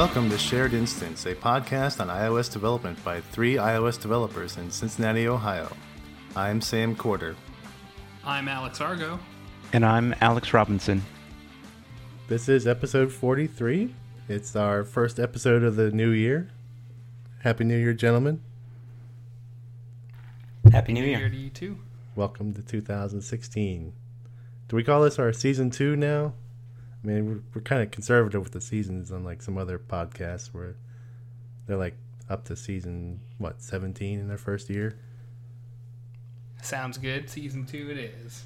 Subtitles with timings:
[0.00, 5.28] Welcome to Shared Instance, a podcast on iOS development by three iOS developers in Cincinnati,
[5.28, 5.70] Ohio.
[6.34, 7.36] I'm Sam Corder.
[8.24, 9.20] I'm Alex Argo.
[9.74, 11.02] And I'm Alex Robinson.
[12.28, 13.94] This is episode 43.
[14.26, 16.48] It's our first episode of the new year.
[17.40, 18.40] Happy New Year, gentlemen.
[20.72, 21.28] Happy New Year.
[21.28, 21.76] to you too.
[22.16, 23.92] Welcome to 2016.
[24.66, 26.32] Do we call this our season two now?
[27.02, 30.76] I mean, we're, we're kind of conservative with the seasons, unlike some other podcasts where
[31.66, 31.96] they're like
[32.28, 34.98] up to season, what, 17 in their first year?
[36.62, 37.30] Sounds good.
[37.30, 38.44] Season two it is.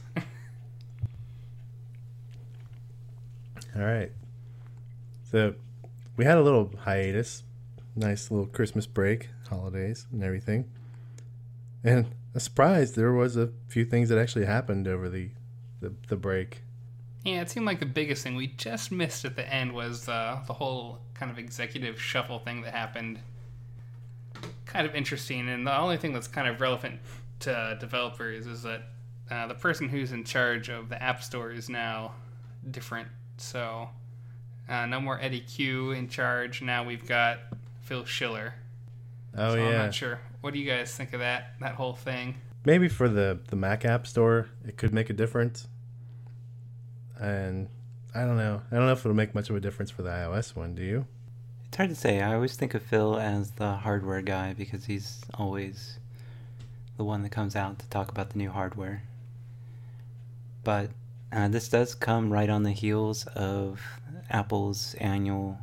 [3.77, 4.13] All right.
[5.31, 5.55] So
[6.17, 7.43] we had a little hiatus,
[7.97, 10.71] nice little Christmas break, holidays, and everything.
[11.83, 15.31] And a surprise, there was a few things that actually happened over the
[15.81, 16.63] the, the break.
[17.25, 20.41] Yeah, it seemed like the biggest thing we just missed at the end was uh,
[20.47, 23.19] the whole kind of executive shuffle thing that happened.
[24.67, 27.01] Kind of interesting, and the only thing that's kind of relevant
[27.41, 28.83] to developers is that
[29.31, 32.13] uh, the person who's in charge of the App Store is now
[32.71, 33.09] different.
[33.39, 33.89] So,
[34.69, 36.61] uh, no more Eddy Cue in charge.
[36.61, 37.39] Now we've got
[37.81, 38.55] Phil Schiller.
[39.37, 40.21] Oh so I'm not sure.
[40.43, 42.37] What do you guys think of that that whole thing?
[42.67, 45.69] Maybe for the the Mac App Store, it could make a difference.
[47.21, 47.69] And
[48.15, 48.63] I don't know.
[48.71, 50.75] I don't know if it'll make much of a difference for the iOS one.
[50.75, 51.07] Do you?
[51.69, 52.21] It's hard to say.
[52.21, 55.99] I always think of Phil as the hardware guy because he's always
[56.97, 59.03] the one that comes out to talk about the new hardware.
[60.63, 60.91] But
[61.33, 63.81] uh, this does come right on the heels of
[64.31, 65.59] Apple's annual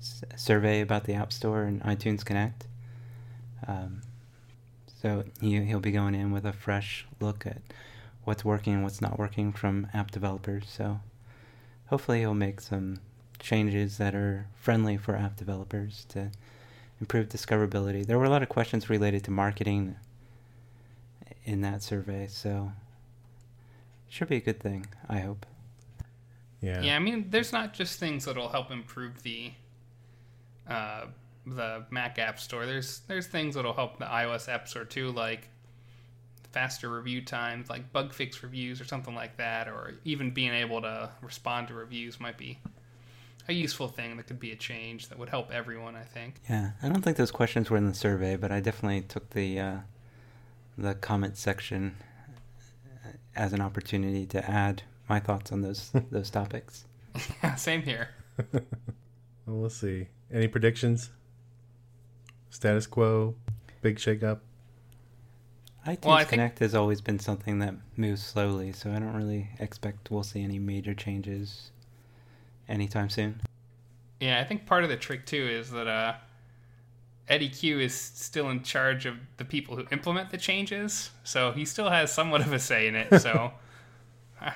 [0.00, 2.66] s- survey about the App Store and iTunes Connect.
[3.66, 4.02] Um,
[5.00, 7.62] so he, he'll be going in with a fresh look at
[8.28, 10.64] what's working and what's not working from app developers.
[10.68, 11.00] So
[11.86, 13.00] hopefully he'll make some
[13.38, 16.30] changes that are friendly for app developers to
[17.00, 18.06] improve discoverability.
[18.06, 19.96] There were a lot of questions related to marketing
[21.44, 22.72] in that survey, so
[24.06, 25.46] it should be a good thing, I hope.
[26.60, 26.82] Yeah.
[26.82, 29.52] Yeah, I mean, there's not just things that'll help improve the
[30.68, 31.06] uh,
[31.46, 32.66] the Mac App Store.
[32.66, 35.48] There's there's things that'll help the iOS App Store too, like
[36.52, 40.82] faster review times, like bug fix reviews or something like that, or even being able
[40.82, 42.58] to respond to reviews might be
[43.48, 45.96] a useful thing that could be a change that would help everyone.
[45.96, 46.40] I think.
[46.48, 49.60] Yeah, I don't think those questions were in the survey, but I definitely took the
[49.60, 49.76] uh,
[50.76, 51.96] the comment section
[53.34, 56.84] as an opportunity to add my thoughts on those those topics.
[57.42, 58.10] Yeah, same here.
[58.52, 58.62] well,
[59.46, 60.08] we'll see.
[60.32, 61.10] Any predictions?
[62.50, 63.34] Status quo,
[63.82, 64.40] big shakeup.
[65.96, 69.14] iTunes Well, I think- Connect has always been something that moves slowly, so I don't
[69.14, 71.70] really expect we'll see any major changes
[72.68, 73.40] anytime soon.
[74.20, 76.14] Yeah, I think part of the trick too is that uh,
[77.28, 81.64] Eddy Cue is still in charge of the people who implement the changes, so he
[81.64, 83.20] still has somewhat of a say in it.
[83.20, 83.52] So
[84.42, 84.50] uh,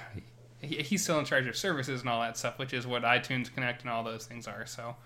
[0.60, 3.53] he, he's still in charge of services and all that stuff, which is what iTunes
[3.54, 4.66] Connect and all those things are.
[4.66, 4.97] So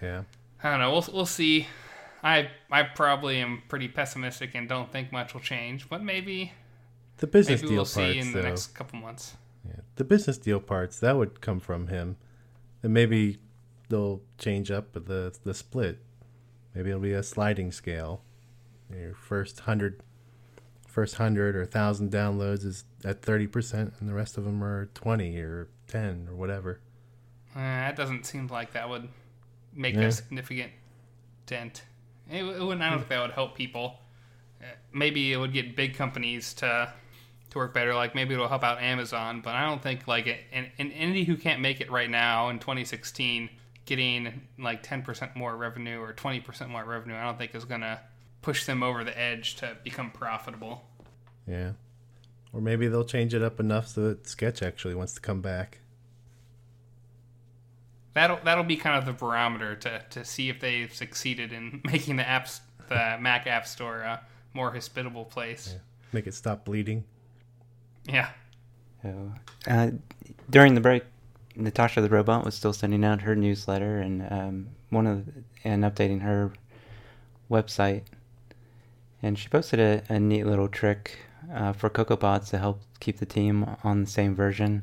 [0.00, 0.22] Yeah.
[0.62, 0.90] I don't know.
[0.92, 1.66] We'll we'll see.
[2.22, 6.52] I I probably am pretty pessimistic and don't think much will change, but maybe
[7.18, 9.36] The business maybe deal we'll parts, see in the next couple months.
[9.66, 12.16] Yeah, the business deal parts that would come from him,
[12.82, 13.38] and maybe
[13.88, 15.98] they'll change up the the split.
[16.74, 18.22] Maybe it'll be a sliding scale.
[18.94, 20.02] Your first hundred,
[20.86, 24.86] first hundred or thousand downloads is at thirty percent, and the rest of them are
[24.94, 26.80] twenty or ten or whatever.
[27.54, 29.08] Uh, that doesn't seem like that would
[29.72, 30.02] make Yeah.
[30.02, 30.72] a significant
[31.46, 31.82] dent.
[32.30, 32.82] It, it wouldn't.
[32.82, 33.98] I don't think that would help people.
[34.60, 36.92] Uh, maybe it would get big companies to
[37.50, 37.94] to work better.
[37.94, 41.36] Like maybe it'll help out Amazon, but I don't think like an, an entity who
[41.36, 43.48] can't make it right now in 2016
[43.86, 47.14] getting like 10% more revenue or 20% more revenue.
[47.14, 48.00] I don't think is gonna
[48.42, 50.84] push them over the edge to become profitable.
[51.46, 51.72] Yeah,
[52.52, 55.80] or maybe they'll change it up enough so that Sketch actually wants to come back.
[58.18, 62.16] That'll that'll be kind of the barometer to, to see if they've succeeded in making
[62.16, 64.20] the apps the Mac App Store a
[64.54, 65.76] more hospitable place.
[66.12, 67.04] Make it stop bleeding.
[68.08, 68.30] Yeah.
[69.02, 69.32] So,
[69.68, 69.90] uh,
[70.50, 71.04] during the break,
[71.54, 75.32] Natasha the robot was still sending out her newsletter and um, one of the,
[75.62, 76.52] and updating her
[77.48, 78.02] website.
[79.22, 81.20] And she posted a, a neat little trick
[81.54, 84.82] uh, for CocoaPods to help keep the team on the same version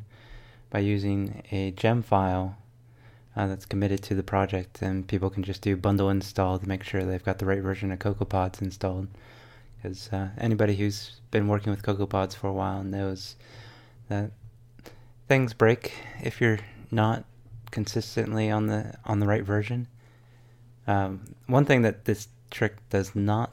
[0.70, 2.56] by using a gem file
[3.36, 6.84] uh, that's committed to the project, and people can just do bundle install to make
[6.84, 9.08] sure they've got the right version of CocoaPods installed.
[9.76, 13.36] Because uh, anybody who's been working with CocoaPods for a while knows
[14.10, 14.32] that
[15.28, 15.94] things break
[16.24, 16.60] if you're
[16.92, 17.26] not
[17.72, 19.88] consistently on the on the right version.
[20.88, 23.52] Um, one thing that this trick does not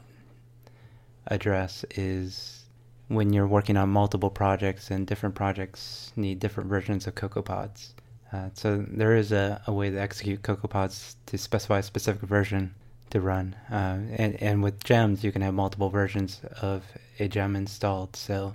[1.27, 2.65] address is
[3.09, 7.89] when you're working on multiple projects and different projects need different versions of CocoaPods.
[8.33, 12.75] Uh, so there is a, a way to execute CocoaPods to specify a specific version
[13.11, 13.55] to run.
[13.71, 16.83] Uh, and, and with gems, you can have multiple versions of
[17.19, 18.17] a gem installed.
[18.17, 18.55] So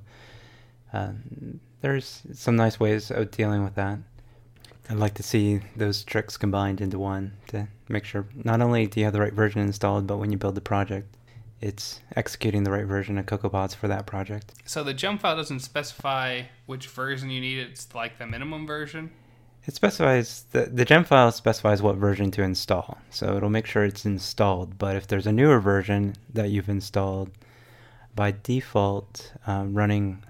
[0.94, 1.10] uh,
[1.82, 4.00] there's some nice ways of dealing with that.
[4.90, 9.02] I'd like to see those tricks combined into one to make sure not only do
[9.02, 11.14] you have the right version installed, but when you build the project,
[11.60, 14.54] it's executing the right version of CocoaPods for that project.
[14.66, 17.60] So the gem file doesn't specify which version you need.
[17.60, 19.12] It's like the minimum version.
[19.68, 23.84] It specifies the the gem file specifies what version to install, so it'll make sure
[23.84, 24.78] it's installed.
[24.78, 27.31] But if there's a newer version that you've installed,
[28.16, 30.24] by default, um, running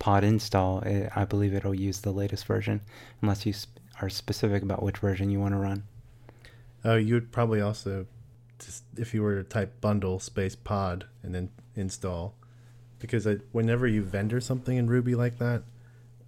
[0.00, 2.80] pod install, it, I believe it'll use the latest version,
[3.22, 5.84] unless you sp- are specific about which version you want to run.
[6.84, 8.06] Oh, you would probably also,
[8.58, 12.34] just if you were to type bundle space pod and then install,
[12.98, 15.62] because I, whenever you vendor something in Ruby like that,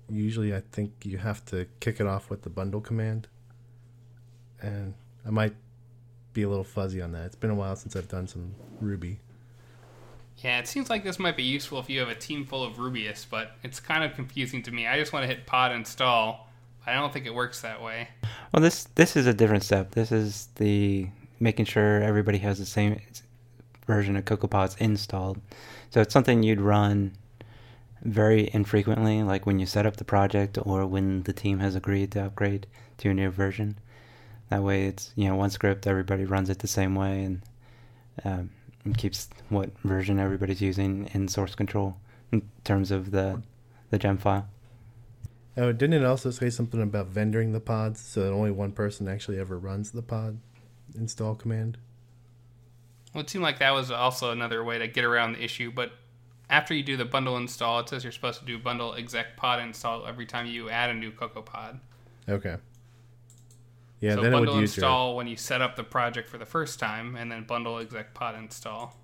[0.09, 3.29] usually I think you have to kick it off with the bundle command.
[4.61, 4.95] And
[5.27, 5.55] I might
[6.33, 7.27] be a little fuzzy on that.
[7.27, 9.21] It's been a while since I've done some Ruby.
[10.39, 12.75] Yeah, it seems like this might be useful if you have a team full of
[12.75, 14.87] Rubyists, but it's kind of confusing to me.
[14.87, 16.51] I just want to hit pod install.
[16.87, 18.09] I don't think it works that way.
[18.53, 19.93] Well, this this is a different step.
[19.93, 21.09] This is the
[21.41, 23.01] making sure everybody has the same
[23.87, 25.41] version of CocoaPods installed.
[25.91, 27.13] So it's something you'd run
[28.03, 32.13] very infrequently, like when you set up the project or when the team has agreed
[32.13, 32.67] to upgrade
[32.99, 33.79] to a new version.
[34.49, 37.43] That way, it's you know one script, everybody runs it the same way, and,
[38.25, 38.51] um,
[38.85, 41.97] and keeps what version everybody's using in source control
[42.31, 43.43] in terms of the
[43.91, 44.49] the gem file.
[45.57, 49.09] Oh, didn't it also say something about vendoring the pods so that only one person
[49.09, 50.39] actually ever runs the pod
[50.95, 51.79] install command?
[53.15, 55.93] Well, it seemed like that was also another way to get around the issue, but
[56.49, 59.61] after you do the bundle install, it says you're supposed to do bundle exec pod
[59.61, 61.81] install every time you add a new CocoaPod.
[62.29, 62.57] Okay.
[64.01, 65.17] Yeah, so then it bundle would use install your.
[65.17, 68.37] when you set up the project for the first time, and then bundle exec pod
[68.37, 68.97] install.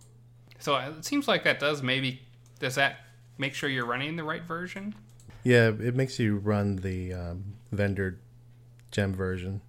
[0.58, 2.20] So uh, it seems like that does maybe
[2.60, 2.98] does that
[3.38, 4.94] make sure you're running the right version?
[5.42, 8.20] Yeah, it makes you run the um, vendor
[8.92, 9.60] gem version.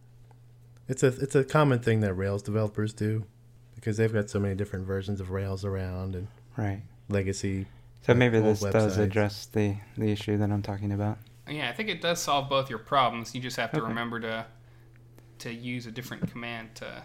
[0.87, 3.25] It's a it's a common thing that Rails developers do
[3.73, 6.83] because they've got so many different versions of Rails around and Right.
[7.13, 7.67] Legacy.
[8.01, 11.17] So maybe old this does address the the issue that I'm talking about.
[11.47, 13.33] Yeah, I think it does solve both your problems.
[13.33, 13.87] You just have to Okay.
[13.87, 14.45] remember to
[15.39, 17.03] to use a different command to,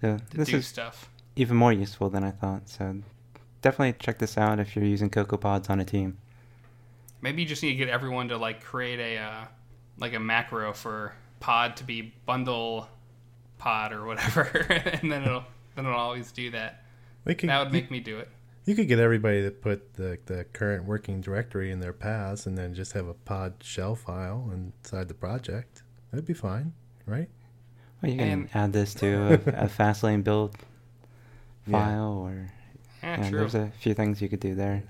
[0.00, 1.10] So to this do is stuff.
[1.36, 2.68] even more useful than I thought.
[2.68, 2.96] So
[3.62, 6.18] definitely check this out if you're using CocoaPods on a team.
[7.20, 9.44] Maybe you just need to get everyone to like create a uh,
[9.98, 12.88] like a macro for pod to be bundle
[13.58, 14.42] pod or whatever,
[15.02, 15.44] and then it'll
[15.74, 16.82] then it'll always do that.
[17.24, 18.28] We could, That would you, make me do it.
[18.64, 22.56] You could get everybody to put the the current working directory in their paths and
[22.56, 25.82] then just have a pod shell file inside the project.
[26.10, 26.72] That'd be fine,
[27.06, 27.28] right?
[28.02, 29.32] Well, you can And- add this to a,
[29.64, 30.56] a Fastlane build
[31.66, 31.72] Yeah.
[31.84, 32.50] file, or
[33.02, 33.38] Yeah, yeah, true.
[33.40, 34.82] there's a few things you could do there.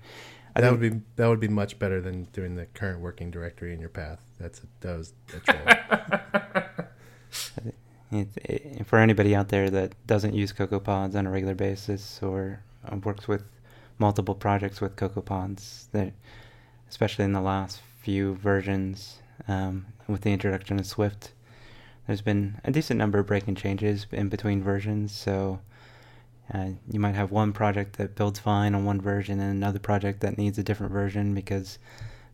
[0.56, 3.30] I that think- would be that would be much better than doing the current working
[3.30, 4.20] directory in your path.
[4.38, 5.40] That's a, that was a
[6.72, 6.78] troll.
[8.12, 12.60] It, it, for anybody out there that doesn't use CocoaPods on a regular basis or
[12.88, 13.42] uh, works with
[13.98, 16.12] multiple projects with CocoaPods,
[16.88, 21.32] especially in the last few versions um, with the introduction of Swift,
[22.06, 25.12] there's been a decent number of breaking changes in between versions.
[25.12, 25.60] So
[26.52, 30.20] uh, you might have one project that builds fine on one version and another project
[30.20, 31.78] that needs a different version because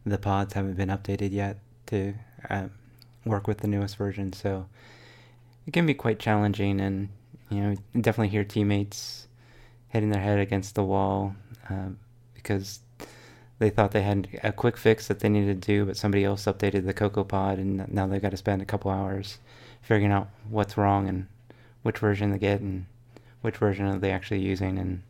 [0.04, 2.14] the pods haven't been updated yet to
[2.48, 2.66] uh,
[3.24, 4.32] work with the newest version.
[4.32, 4.66] So
[5.66, 7.10] it can be quite challenging, and
[7.48, 9.28] you know, you definitely hear teammates
[9.88, 11.36] hitting their head against the wall
[11.70, 11.98] um,
[12.34, 12.80] because
[13.58, 16.46] they thought they had a quick fix that they needed to do, but somebody else
[16.46, 19.38] updated the Cocoa Pod, and now they've got to spend a couple hours
[19.82, 21.26] figuring out what's wrong and
[21.82, 22.86] which version they get and
[23.42, 25.02] which version are they actually using, and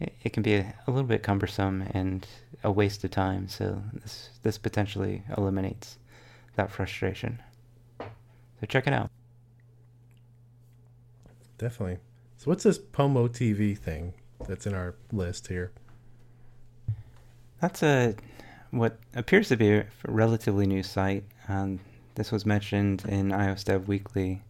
[0.00, 2.26] it, it can be a, a little bit cumbersome and
[2.62, 3.48] a waste of time.
[3.48, 5.98] So this this potentially eliminates
[6.56, 7.40] that frustration.
[7.98, 9.10] So check it out.
[11.58, 11.98] Definitely.
[12.36, 14.14] So what's this Pomo TV thing
[14.46, 15.72] that's in our list here?
[17.60, 18.14] That's a
[18.70, 21.24] what appears to be a relatively new site.
[21.48, 21.80] Um,
[22.14, 24.42] this was mentioned in iOS Dev Weekly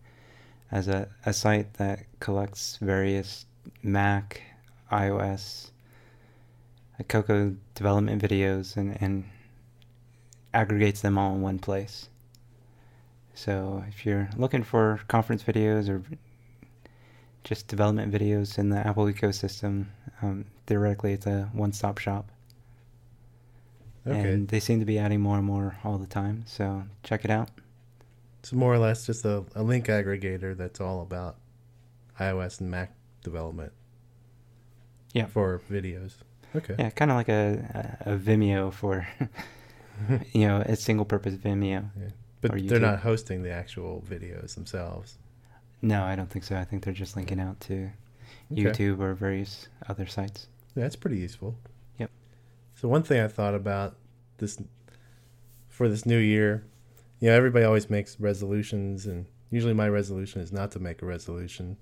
[0.70, 3.46] as a, a site that collects various
[3.82, 4.42] Mac,
[4.92, 5.70] iOS,
[6.98, 9.24] uh, Cocoa development videos and, and
[10.52, 12.08] aggregates them all in one place.
[13.34, 16.02] So if you're looking for conference videos or
[17.44, 19.86] just development videos in the Apple ecosystem.
[20.22, 22.30] Um, theoretically, it's a one-stop shop,
[24.06, 24.32] Okay.
[24.32, 26.44] and they seem to be adding more and more all the time.
[26.46, 27.50] So check it out.
[28.40, 31.36] It's more or less just a, a link aggregator that's all about
[32.18, 32.92] iOS and Mac
[33.22, 33.72] development.
[35.12, 35.26] Yeah.
[35.26, 36.14] For videos.
[36.54, 36.74] Okay.
[36.78, 39.06] Yeah, kind of like a, a a Vimeo for
[40.32, 41.90] you know a single-purpose Vimeo.
[42.40, 45.18] But they're not hosting the actual videos themselves.
[45.82, 46.56] No, I don't think so.
[46.56, 47.90] I think they're just linking out to
[48.52, 48.62] Okay.
[48.62, 50.48] YouTube or various other sites.
[50.74, 51.56] That's pretty useful.
[51.98, 52.10] Yep.
[52.74, 53.96] So one thing I thought about
[54.38, 54.60] this
[55.68, 56.64] for this new year,
[57.20, 61.06] you know, everybody always makes resolutions, and usually my resolution is not to make a
[61.06, 61.76] resolution.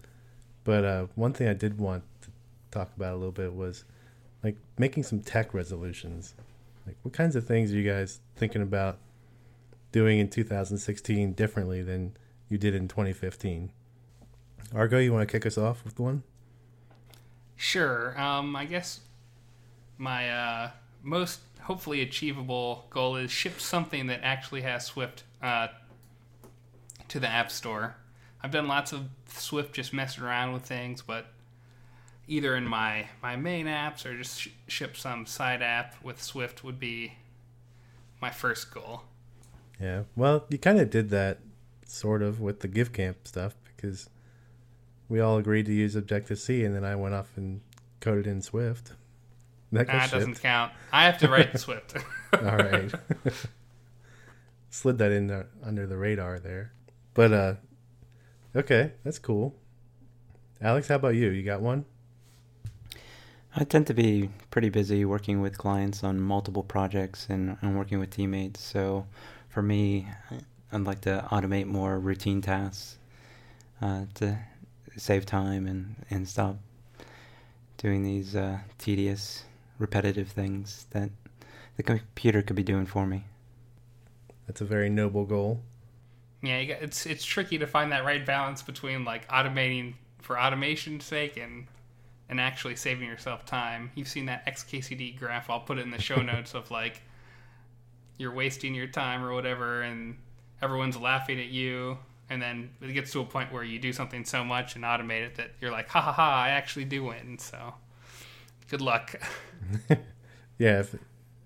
[0.65, 2.31] But uh, one thing I did want to
[2.71, 3.85] talk about a little bit was
[4.43, 6.35] like making some tech resolutions.
[6.87, 8.99] Like, what kinds of things are you guys thinking about
[9.93, 12.17] doing in 2016 differently than
[12.49, 13.71] you did in 2015?
[14.75, 16.23] Argo, you want to kick us off with one?
[17.57, 18.19] Sure.
[18.21, 19.01] Um, I guess
[19.97, 20.71] my uh,
[21.03, 25.69] most hopefully achievable goal is ship something that actually has Swift uh,
[27.09, 27.97] to the App Store.
[28.43, 31.27] I've done lots of Swift just messing around with things, but
[32.29, 36.63] either in my, my main apps or just sh- ship some side app with Swift
[36.63, 37.15] would be
[38.21, 39.03] my first goal.
[39.81, 40.05] Yeah.
[40.15, 41.39] Well, you kind of did that
[41.87, 44.09] sort of with the GiveCamp stuff because
[45.09, 47.61] we all agreed to use Objective C, and then I went off and
[48.01, 48.93] coded in Swift.
[49.73, 50.73] That got That doesn't count.
[50.93, 51.97] I have to write Swift.
[52.33, 52.91] All right.
[54.71, 56.73] Slid that in the, under the radar there.
[57.15, 57.55] But uh
[58.55, 59.55] okay, that's cool.
[60.61, 61.29] Alex, how about you?
[61.31, 61.85] You got one?
[63.57, 67.99] I tend to be pretty busy working with clients on multiple projects and, and working
[67.99, 68.61] with teammates.
[68.61, 69.07] So
[69.49, 70.07] for me,
[70.71, 72.99] I'd like to automate more routine tasks
[73.81, 74.39] uh, to
[74.99, 76.57] save time and, and stop
[77.77, 79.45] doing these uh, tedious,
[79.79, 81.11] repetitive things that
[81.77, 83.25] the computer could be doing for me.
[84.47, 85.61] That's a very noble goal.
[86.43, 91.37] Yeah, it's it's tricky to find that right balance between like automating for automation's sake
[91.37, 91.67] and
[92.29, 93.91] and actually saving yourself time.
[93.95, 95.51] You've seen that XKCD graph.
[95.51, 97.03] I'll put it in the show notes of like
[98.19, 100.17] you're wasting your time or whatever, and
[100.63, 101.99] everyone's laughing at you.
[102.31, 105.23] And then it gets to a point where you do something so much and automate
[105.23, 107.39] it that you're like, ha ha ha, I actually do win.
[107.39, 107.75] So
[108.69, 109.15] good luck.
[110.59, 110.95] Yeah, if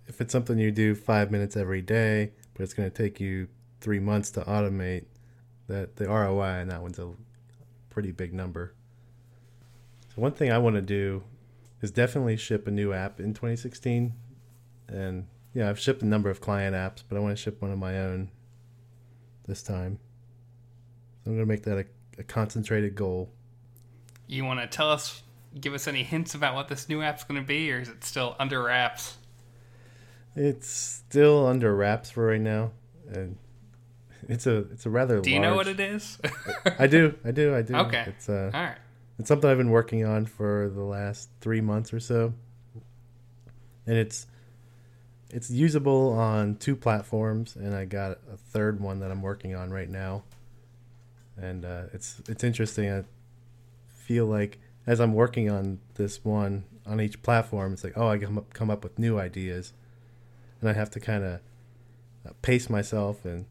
[0.09, 3.49] if it's something you do five minutes every day, but it's going to take you
[3.81, 5.05] three months to automate,
[5.69, 7.13] that the ROI on that one's a
[7.91, 8.75] pretty big number.
[10.15, 11.23] So one thing I want to do
[11.81, 14.15] is definitely ship a new app in 2016,
[14.89, 17.71] and yeah, I've shipped a number of client apps, but I want to ship one
[17.71, 18.31] of my own
[19.47, 19.99] this time.
[21.25, 21.85] So I'm going to make that a,
[22.21, 23.31] a concentrated goal.
[24.27, 25.23] You want to tell us,
[25.61, 28.05] give us any hints about what this new app's going to be, or is it
[28.05, 29.17] still under wraps?
[30.35, 32.71] It's still under wraps for right now,
[33.13, 33.37] and
[34.29, 35.21] it's a it's a rather.
[35.21, 36.19] Do you know what it is?
[36.79, 37.75] I do, I do, I do.
[37.75, 38.05] Okay.
[38.07, 38.79] It's uh, All right.
[39.19, 42.33] it's something I've been working on for the last three months or so,
[43.87, 44.27] and it's
[45.29, 49.71] it's usable on two platforms, and I got a third one that I'm working on
[49.71, 50.23] right now,
[51.37, 52.91] and uh, it's it's interesting.
[52.91, 53.05] I
[53.89, 58.19] feel like as I'm working on this one on each platform, it's like oh, I
[58.19, 59.73] come up come up with new ideas,
[60.61, 61.41] and I have to kind of
[62.43, 63.47] pace myself and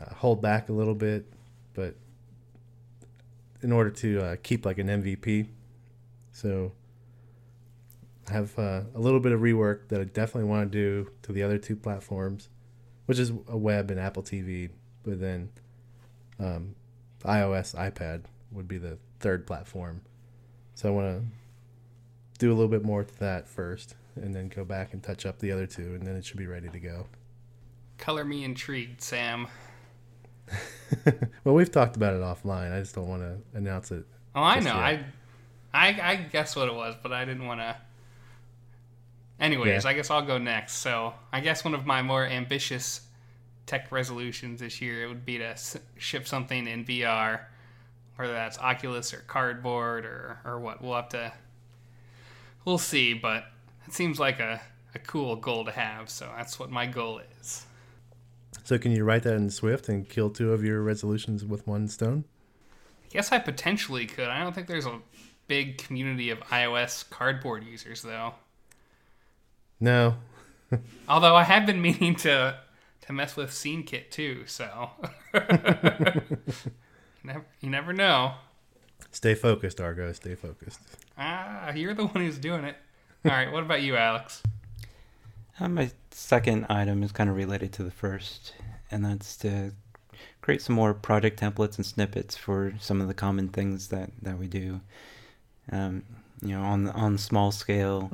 [0.00, 1.26] uh, hold back a little bit,
[1.74, 1.94] but
[3.62, 5.48] in order to uh, keep like an MVP.
[6.32, 6.72] So
[8.28, 11.32] I have uh, a little bit of rework that I definitely want to do to
[11.32, 12.48] the other two platforms,
[13.06, 14.70] which is a web and Apple TV.
[15.02, 15.50] But then
[16.40, 16.74] um,
[17.24, 20.00] iOS, iPad would be the third platform.
[20.74, 21.24] So I want to
[22.38, 25.38] do a little bit more to that first, and then go back and touch up
[25.38, 27.06] the other two, and then it should be ready to go.
[27.98, 29.46] Color me intrigued, Sam.
[31.44, 32.72] well, we've talked about it offline.
[32.74, 34.04] I just don't want to announce it.
[34.34, 34.72] Oh, I know.
[34.72, 35.04] I,
[35.72, 37.76] I, I guess what it was, but I didn't want to.
[39.38, 39.90] Anyways, Yeah.
[39.90, 40.74] I guess I'll go next.
[40.74, 43.02] So, I guess one of my more ambitious
[43.66, 47.40] tech resolutions this year it would be to s- ship something in VR,
[48.16, 50.82] whether that's Oculus or Cardboard or or what.
[50.82, 51.32] We'll have to.
[52.64, 53.44] We'll see, but
[53.86, 54.60] it seems like a
[54.94, 56.10] a cool goal to have.
[56.10, 57.64] So that's what my goal is.
[58.64, 61.88] So can you write that in Swift and kill two of your resolutions with one
[61.88, 62.24] stone?
[63.04, 64.28] I guess I potentially could.
[64.28, 65.00] I don't think there's a
[65.48, 68.34] big community of iOS Cardboard users though.
[69.80, 70.16] No.
[71.08, 72.58] Although I have been meaning to
[73.10, 74.90] to mess with Scene Kit too, so
[77.24, 78.34] never, you never know.
[79.10, 80.12] Stay focused, Argo.
[80.12, 80.80] Stay focused.
[81.18, 82.76] Ah, you're the one who's doing it.
[83.24, 84.42] All right, what about you, Alex?
[85.58, 88.54] Uh, my second item is kind of related to the first,
[88.92, 89.72] and that's to
[90.40, 94.38] create some more project templates and snippets for some of the common things that, that
[94.38, 94.80] we do.
[95.72, 96.04] Um,
[96.42, 98.12] you know, on on small scale,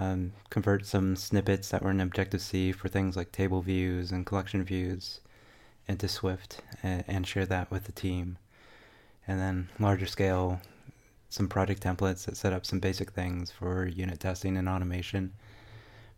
[0.00, 4.24] um, convert some snippets that were in Objective C for things like table views and
[4.24, 5.20] collection views
[5.86, 8.38] into Swift and, and share that with the team.
[9.28, 10.62] And then larger scale,
[11.28, 15.34] some project templates that set up some basic things for unit testing and automation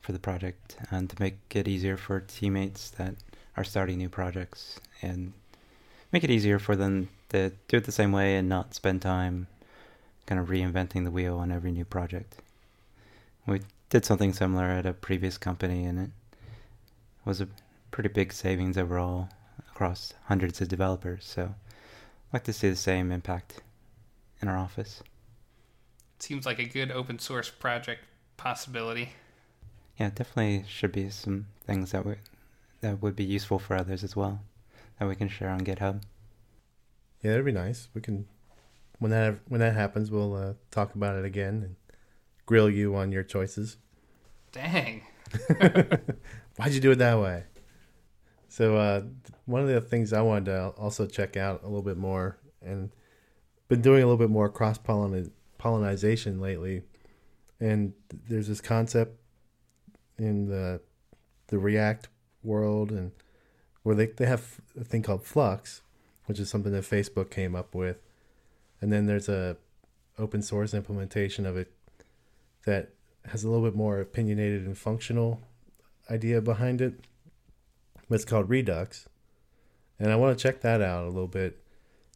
[0.00, 3.16] for the project and to make it easier for teammates that
[3.56, 5.32] are starting new projects and
[6.12, 9.48] make it easier for them to do it the same way and not spend time
[10.26, 12.42] kind of reinventing the wheel on every new project.
[13.46, 16.10] We did something similar at a previous company and it
[17.24, 17.48] was a
[17.90, 19.28] pretty big savings overall
[19.70, 21.24] across hundreds of developers.
[21.24, 23.62] So I'd like to see the same impact
[24.40, 25.02] in our office.
[26.16, 28.04] It Seems like a good open source project
[28.36, 29.10] possibility.
[29.98, 32.18] Yeah, definitely should be some things that would
[32.80, 34.40] that would be useful for others as well
[34.98, 36.02] that we can share on GitHub.
[37.22, 37.88] Yeah, that'd be nice.
[37.94, 38.26] We can
[38.98, 41.76] when that when that happens, we'll uh, talk about it again and
[42.52, 43.78] grill you on your choices.
[44.52, 45.00] Dang.
[46.56, 47.44] Why'd you do it that way?
[48.50, 49.04] So uh,
[49.46, 52.90] one of the things I wanted to also check out a little bit more, and
[53.68, 56.82] been doing a little bit more cross pollinization lately,
[57.58, 57.94] and
[58.28, 59.18] there's this concept
[60.18, 60.82] in the
[61.46, 62.10] the React
[62.42, 63.12] world and
[63.82, 65.80] where they, they have a thing called Flux,
[66.26, 67.96] which is something that Facebook came up with.
[68.78, 69.56] And then there's a
[70.18, 71.72] open source implementation of it
[72.64, 72.90] that
[73.26, 75.40] has a little bit more opinionated and functional
[76.10, 76.94] idea behind it.
[78.10, 79.08] It's called Redux.
[79.98, 81.62] And I want to check that out a little bit,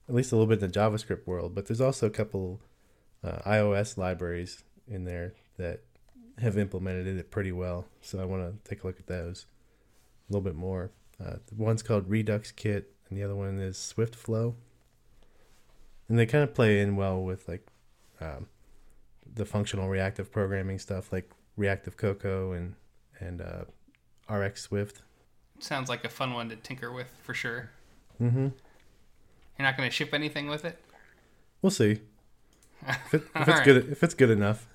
[0.09, 1.55] at least a little bit in the JavaScript world.
[1.55, 2.61] But there's also a couple
[3.23, 5.81] uh, iOS libraries in there that
[6.39, 7.87] have implemented it pretty well.
[8.03, 9.47] So I want to take a look at those
[10.29, 10.91] a little bit more.
[11.25, 14.57] Uh, one's called Redux Kit, and the other one is Swift Flow.
[16.09, 17.67] And they kind of play in well with like
[18.21, 18.47] um,
[19.37, 22.75] the functional reactive programming stuff, like Reactive Cocoa and
[23.21, 23.65] and uh,
[24.35, 25.03] RX Swift.
[25.59, 27.71] Sounds like a fun one to tinker with for sure.
[28.21, 28.49] Mm-hmm.
[29.59, 30.79] You're not going to ship anything with it.
[31.63, 32.01] We'll see.
[32.87, 33.65] If, it, if it's right.
[33.65, 34.67] good, if it's good enough.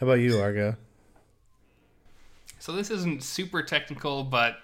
[0.00, 0.76] How about you, Argo?
[2.58, 4.56] So this isn't super technical, but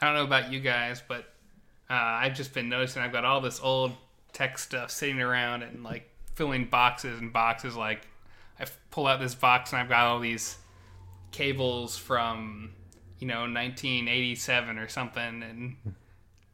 [0.00, 1.20] I don't know about you guys, but
[1.88, 3.92] uh, I've just been noticing I've got all this old
[4.32, 7.76] tech stuff sitting around and like filling boxes and boxes.
[7.76, 8.06] Like
[8.58, 10.56] I pull out this box and I've got all these
[11.30, 12.70] cables from
[13.18, 15.76] you know 1987 or something, and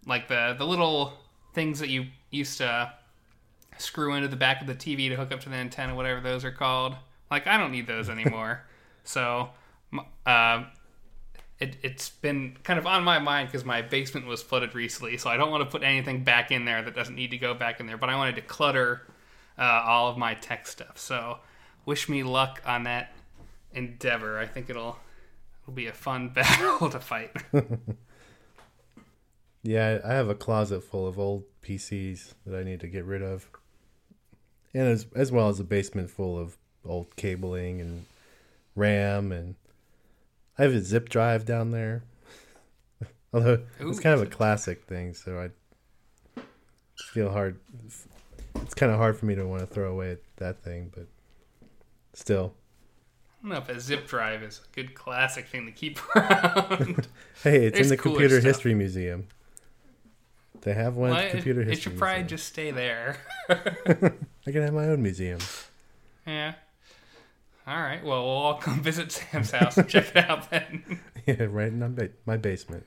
[0.07, 1.15] like the the little
[1.55, 2.93] things that you used to
[3.79, 6.45] screw into the back of the TV to hook up to the antenna, whatever those
[6.45, 6.95] are called.
[7.31, 8.65] Like I don't need those anymore.
[9.05, 9.51] so
[10.27, 10.65] uh,
[11.59, 15.17] it, has been kind of on my mind because my basement was flooded recently.
[15.17, 17.55] So I don't want to put anything back in there that doesn't need to go
[17.55, 17.97] back in there.
[17.97, 19.03] But I wanted to clutter
[19.59, 20.99] uh, all of my tech stuff.
[20.99, 21.39] So
[21.87, 23.13] wish me luck on that
[23.73, 24.39] endeavor.
[24.39, 24.99] I think it'll
[25.63, 27.31] it'll be a fun battle to fight.
[29.63, 33.23] yeah, I have a closet full of old PCs that I need to get rid
[33.23, 33.49] of,
[34.75, 38.07] and as as well as a basement full of old cabling and
[38.75, 39.55] RAM and
[40.59, 42.05] I have a zip drive down there.
[43.33, 45.51] Although Ooh, it's kind of a classic thing, so
[46.37, 46.43] I
[47.13, 47.59] feel hard.
[48.57, 51.07] It's kind of hard for me to want to throw away that thing, but
[52.15, 52.55] still.
[53.41, 57.09] I don't know if a zip drive is a good classic thing to keep around.
[57.43, 58.45] hey, it's There's in the Computer stuff.
[58.45, 59.27] History Museum.
[60.61, 63.17] They have one well, at the Computer it, History It should probably just stay there.
[63.49, 65.41] I can have my own museum.
[66.25, 66.55] Yeah.
[67.67, 68.03] All right.
[68.05, 71.01] Well, we'll all come visit Sam's house and check it out then.
[71.27, 72.87] yeah, right in my, ba- my basement.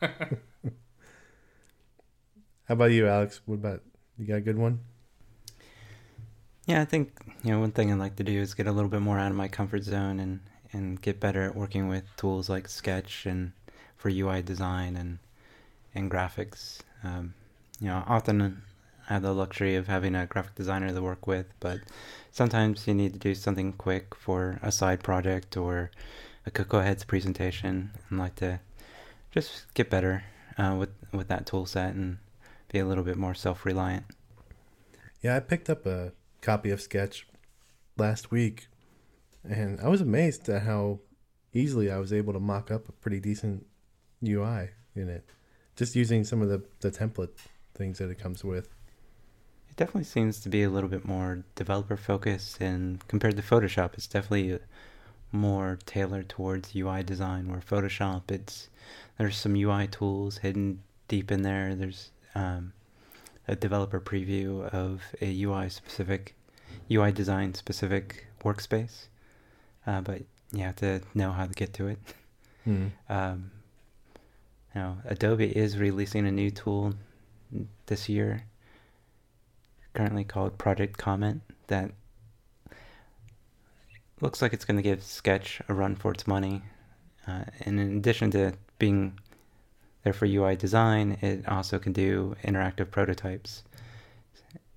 [0.00, 0.08] How
[2.68, 3.40] about you, Alex?
[3.46, 3.82] What about
[4.18, 4.26] you?
[4.26, 4.80] Got a good one?
[6.66, 7.12] Yeah, I think
[7.44, 9.30] you know one thing I'd like to do is get a little bit more out
[9.30, 10.40] of my comfort zone and
[10.72, 13.52] and get better at working with tools like Sketch and
[13.96, 15.18] for UI design and
[15.94, 16.80] and graphics.
[17.04, 17.34] Um,
[17.80, 18.62] you know, often
[19.08, 21.78] I have the luxury of having a graphic designer to work with, but
[22.32, 25.92] sometimes you need to do something quick for a side project or
[26.44, 28.58] a Cocoa Heads presentation and like to
[29.30, 30.24] just get better
[30.58, 32.18] uh, with with that tool set and
[32.72, 34.06] be a little bit more self reliant.
[35.22, 36.12] Yeah, I picked up a
[36.46, 37.26] copy of Sketch
[37.98, 38.68] last week,
[39.42, 41.00] and I was amazed at how
[41.52, 43.66] easily I was able to mock up a pretty decent
[44.24, 45.24] UI in it,
[45.74, 47.36] just using some of the the template
[47.74, 48.68] things that it comes with
[49.68, 53.94] It definitely seems to be a little bit more developer focused, and compared to Photoshop,
[53.94, 54.60] it's definitely
[55.32, 57.48] more tailored towards UI design.
[57.48, 58.70] Where Photoshop, it's
[59.18, 61.74] there's some UI tools hidden deep in there.
[61.74, 62.72] There's um,
[63.48, 66.35] a developer preview of a UI specific,
[66.90, 69.06] UI design specific workspace,
[69.86, 71.98] uh, but you have to know how to get to it.
[72.64, 72.86] Hmm.
[73.08, 73.50] Um,
[74.74, 76.92] now, Adobe is releasing a new tool
[77.86, 78.44] this year,
[79.94, 81.92] currently called Project Comet, that
[84.20, 86.62] looks like it's going to give Sketch a run for its money.
[87.26, 89.18] Uh, and in addition to being
[90.02, 93.64] there for UI design, it also can do interactive prototypes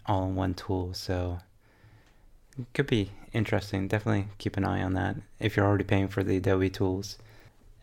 [0.06, 0.94] all in one tool.
[0.94, 1.40] So
[2.74, 3.88] could be interesting.
[3.88, 7.18] Definitely keep an eye on that if you're already paying for the Adobe tools.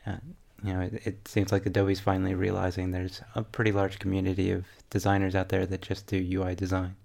[0.06, 0.16] Uh,
[0.64, 4.64] you know, it, it seems like Adobe's finally realizing there's a pretty large community of
[4.90, 6.96] designers out there that just do UI design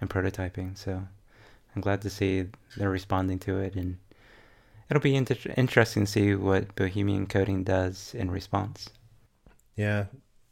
[0.00, 0.76] and prototyping.
[0.76, 1.06] So
[1.74, 3.98] I'm glad to see they're responding to it, and
[4.88, 8.90] it'll be inter- interesting to see what Bohemian Coding does in response.
[9.76, 10.06] Yeah,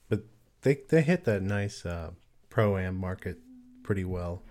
[0.09, 0.22] but
[0.62, 2.12] they they hit that nice uh,
[2.48, 3.38] pro am market
[3.83, 4.42] pretty well.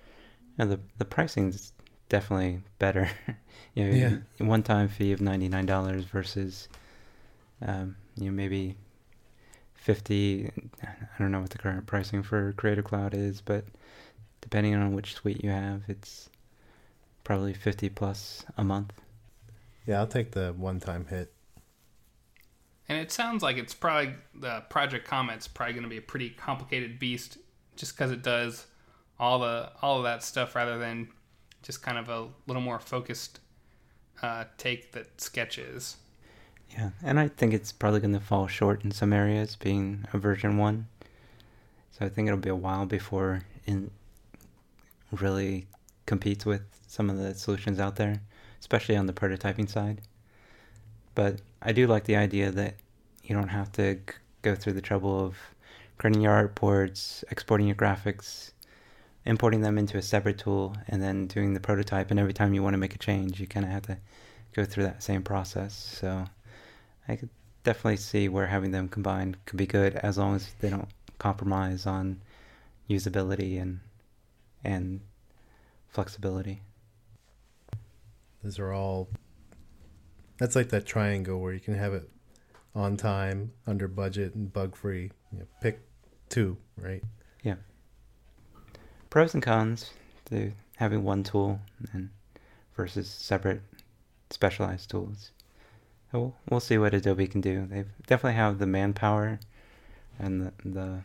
[0.57, 1.71] And the the pricing's
[2.09, 3.09] definitely better.
[3.73, 4.45] you know, Yeah.
[4.45, 6.67] one time fee of ninety nine dollars versus,
[7.61, 8.75] um, you know, maybe
[9.73, 10.51] fifty.
[10.83, 10.89] I
[11.19, 13.65] don't know what the current pricing for Creative Cloud is, but
[14.41, 16.29] depending on which suite you have, it's
[17.23, 18.93] probably fifty plus a month.
[19.85, 21.31] Yeah, I'll take the one time hit.
[22.89, 26.29] And it sounds like it's probably the Project Comet's probably going to be a pretty
[26.29, 27.37] complicated beast,
[27.75, 28.65] just because it does
[29.19, 31.09] all the all of that stuff rather than
[31.61, 33.39] just kind of a little more focused
[34.21, 35.97] uh, take that sketches.
[36.71, 40.17] Yeah, and I think it's probably going to fall short in some areas, being a
[40.17, 40.87] version one.
[41.91, 43.89] So I think it'll be a while before it
[45.11, 45.67] really
[46.05, 48.21] competes with some of the solutions out there,
[48.59, 50.01] especially on the prototyping side.
[51.15, 52.75] But I do like the idea that
[53.23, 53.99] you don't have to
[54.41, 55.37] go through the trouble of
[55.97, 58.51] creating your artboards, exporting your graphics,
[59.27, 62.09] importing them into a separate tool, and then doing the prototype.
[62.09, 63.97] And every time you want to make a change, you kind of have to
[64.53, 65.75] go through that same process.
[65.99, 66.25] So
[67.07, 67.29] I could
[67.63, 70.87] definitely see where having them combined could be good as long as they don't
[71.19, 72.21] compromise on
[72.89, 73.81] usability and
[74.63, 75.01] and
[75.89, 76.61] flexibility.
[78.43, 79.09] Those are all.
[80.37, 82.09] That's like that triangle where you can have it
[82.73, 85.11] on time, under budget, and bug free.
[85.33, 85.81] You know, pick
[86.29, 87.03] two, right?
[89.09, 89.91] Pros and cons
[90.25, 91.59] to having one tool
[91.93, 92.09] and
[92.75, 93.61] versus separate
[94.29, 95.31] specialized tools.
[96.13, 97.67] We'll see what Adobe can do.
[97.67, 99.39] They definitely have the manpower
[100.17, 101.01] and the, the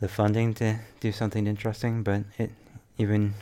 [0.00, 2.50] the funding to do something interesting, but it
[2.98, 3.34] even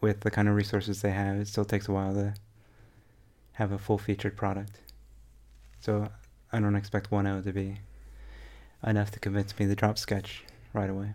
[0.00, 2.34] with the kind of resources they have, it still takes a while to
[3.52, 4.78] have a full featured product.
[5.80, 6.08] So
[6.52, 7.80] I don't expect 1.0 to be
[8.84, 11.14] enough to convince me to drop Sketch right away.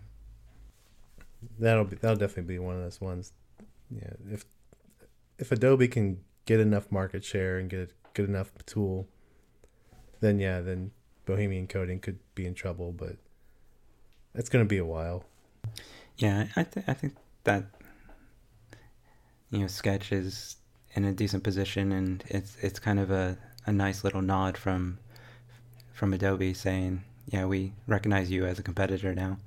[1.58, 3.32] That'll be that'll definitely be one of those ones.
[3.90, 4.44] Yeah, if
[5.38, 9.08] if Adobe can get enough market share and get a good enough tool,
[10.20, 10.92] then yeah, then
[11.26, 12.92] Bohemian Coding could be in trouble.
[12.92, 13.16] But
[14.34, 15.24] it's going to be a while.
[16.16, 17.64] Yeah, I th- I think that
[19.50, 20.56] you know Sketch is
[20.94, 24.98] in a decent position, and it's it's kind of a, a nice little nod from
[25.92, 29.38] from Adobe saying, yeah, we recognize you as a competitor now.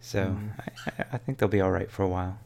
[0.00, 0.52] So Mhm.
[0.86, 2.38] I, I- think they'll be all right for a while.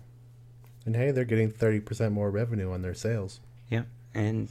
[0.87, 3.41] And hey, they're getting thirty percent more revenue on their sales.
[3.71, 4.49] Yep, and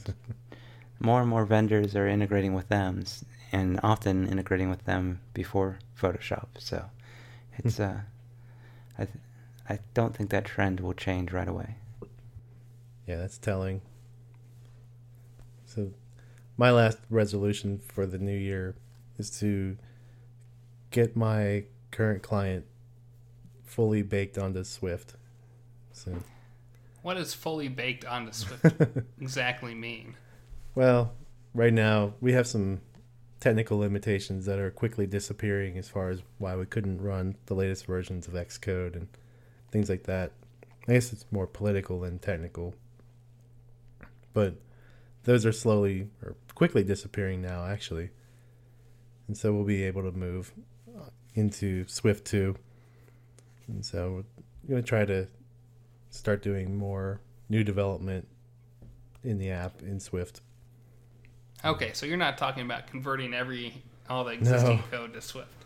[1.00, 3.04] more and more vendors are integrating with them,
[3.52, 6.46] and often integrating with them before Photoshop.
[6.58, 6.86] So
[7.58, 8.00] it's uh,
[8.98, 9.18] I th-
[9.68, 11.76] I don't think that trend will change right away.
[13.06, 13.80] Yeah, that's telling.
[15.66, 15.92] So,
[16.56, 18.74] my last resolution for the new year
[19.18, 19.76] is to
[20.90, 22.64] get my current client
[23.64, 25.14] fully baked onto Swift.
[25.92, 26.12] So,
[27.02, 28.64] What does fully baked onto Swift
[29.20, 30.16] exactly mean?
[30.74, 31.12] well,
[31.54, 32.80] right now we have some
[33.40, 37.86] technical limitations that are quickly disappearing as far as why we couldn't run the latest
[37.86, 39.06] versions of Xcode and
[39.70, 40.32] things like that.
[40.88, 42.74] I guess it's more political than technical.
[44.32, 44.56] But
[45.24, 48.10] those are slowly or quickly disappearing now, actually.
[49.26, 50.52] And so we'll be able to move
[50.96, 52.54] uh, into Swift 2.
[53.68, 54.24] And so
[54.62, 55.26] we're going to try to
[56.10, 58.28] start doing more new development
[59.22, 60.40] in the app in Swift.
[61.64, 64.82] Okay, so you're not talking about converting every all the existing No.
[64.98, 65.64] code to Swift.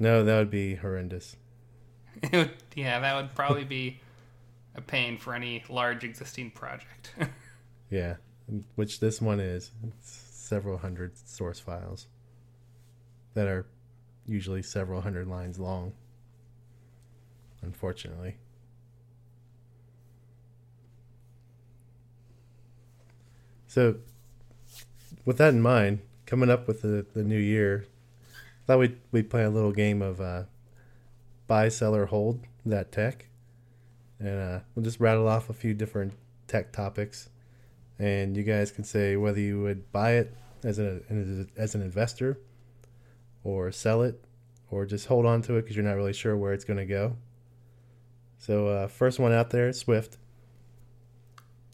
[0.00, 1.36] No, that would be horrendous.
[2.20, 4.00] It would, yeah, that would probably be
[4.74, 7.12] a pain for any large existing project.
[7.90, 8.16] Yeah,
[8.74, 9.70] which this one is.
[9.86, 12.06] It's several hundred source files
[13.38, 13.66] that are
[14.26, 15.92] usually several hundred lines long.
[17.62, 18.36] Unfortunately.
[23.68, 23.98] So,
[25.24, 27.86] with that in mind, coming up with the, the new year,
[28.32, 30.42] I thought we'd, we'd play a little game of uh,
[31.46, 33.26] buy, sell, or hold that tech.
[34.18, 36.14] And uh, we'll just rattle off a few different
[36.48, 37.28] tech topics.
[38.00, 41.02] And you guys can say whether you would buy it as, a,
[41.56, 42.36] as an investor
[43.44, 44.22] or sell it
[44.70, 46.86] or just hold on to it because you're not really sure where it's going to
[46.86, 47.16] go.
[48.38, 50.16] So, uh, first one out there, Swift.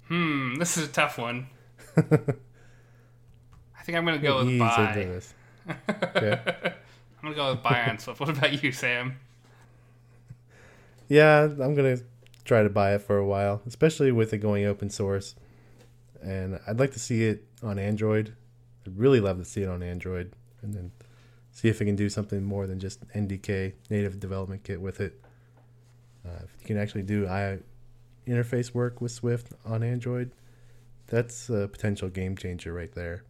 [0.08, 1.48] hmm, this is a tough one.
[1.96, 5.20] I think I'm gonna go with buy.
[6.16, 6.40] Okay.
[6.46, 8.18] I'm gonna go with buy on Swift.
[8.18, 9.18] What about you, Sam?
[11.08, 11.98] Yeah, I'm gonna
[12.44, 15.34] try to buy it for a while, especially with it going open source.
[16.22, 18.34] And I'd like to see it on Android.
[18.86, 20.92] I'd really love to see it on Android, and then
[21.54, 25.18] see if it can do something more than just NDK native development kit with it.
[26.26, 27.60] Uh, if you can actually do I
[28.26, 30.32] interface work with Swift on Android,
[31.06, 33.24] that's a potential game changer right there.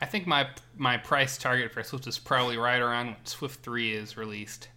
[0.00, 3.92] I think my my price target for Swift is probably right around when Swift 3
[3.92, 4.68] is released.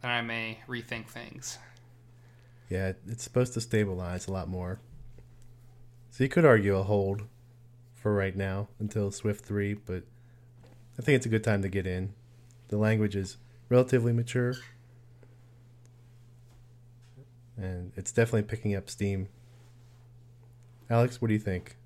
[0.00, 1.58] Then I may rethink things.
[2.70, 4.80] Yeah, it's supposed to stabilize a lot more.
[6.10, 7.24] So you could argue a hold
[7.94, 10.04] for right now until Swift 3, but
[11.00, 12.12] I think it's a good time to get in.
[12.68, 13.38] The language is
[13.70, 14.56] relatively mature,
[17.56, 19.28] and it's definitely picking up steam.
[20.90, 21.78] Alex, what do you think?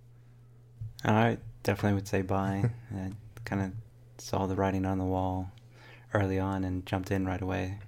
[1.05, 2.73] I definitely would say buy.
[2.93, 3.13] I
[3.45, 3.73] kind of
[4.19, 5.53] saw the writing on the wall
[6.13, 7.79] early on and jumped in right away.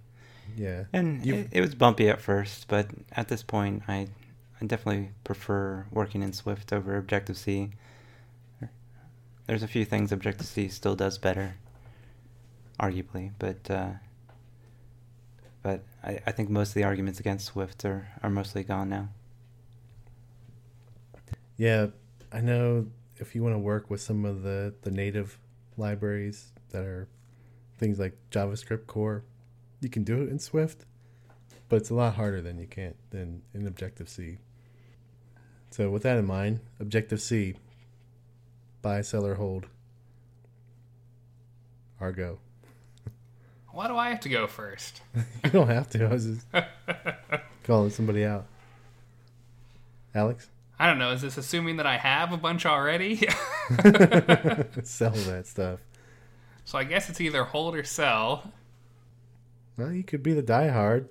[0.56, 4.06] Yeah, And it, it was bumpy at first, but at this point, I,
[4.60, 7.70] I definitely prefer working in Swift over Objective C.
[9.46, 11.54] There's a few things Objective C still does better,
[12.80, 13.90] arguably, but uh,
[15.62, 19.08] but I, I think most of the arguments against Swift are, are mostly gone now.
[21.56, 21.86] yeah.
[22.32, 22.86] I know
[23.18, 25.38] if you want to work with some of the the native
[25.76, 27.08] libraries that are
[27.78, 29.24] things like JavaScript core,
[29.80, 30.84] you can do it in Swift,
[31.68, 34.38] but it's a lot harder than you can than in Objective C.
[35.70, 37.54] So with that in mind, Objective C,
[38.86, 39.66] buy, sell, or hold.
[42.00, 42.38] Argo.
[43.72, 45.00] Why do I have to go first?
[45.44, 46.04] You don't have to.
[46.04, 46.46] I was just
[47.64, 48.46] calling somebody out.
[50.14, 51.10] Alex, I don't know.
[51.10, 53.16] Is this assuming that I have a bunch already?
[54.84, 55.80] sell that stuff.
[56.64, 58.52] so I guess it's either hold or sell.
[59.76, 61.08] Well, you could be the diehard.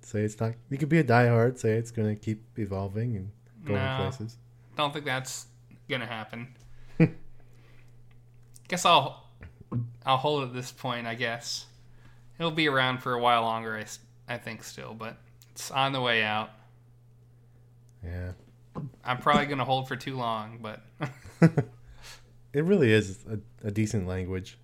[0.00, 0.52] Say it's not.
[0.70, 1.58] You could be a diehard.
[1.58, 3.30] Say it's going to keep evolving and
[3.64, 3.96] going No.
[4.00, 4.36] places.
[4.76, 5.46] Don't think that's
[5.88, 6.48] gonna happen.
[8.68, 9.24] guess I'll
[10.04, 11.06] I'll hold at this point.
[11.06, 11.66] I guess
[12.38, 13.76] it'll be around for a while longer.
[13.76, 13.84] I
[14.32, 15.18] I think still, but
[15.52, 16.50] it's on the way out.
[18.04, 18.32] Yeah,
[19.04, 20.80] I'm probably gonna hold for too long, but
[22.52, 24.58] it really is a, a decent language.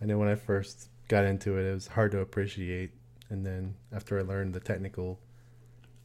[0.00, 2.90] I know when I first got into it, it was hard to appreciate,
[3.30, 5.18] and then after I learned the technical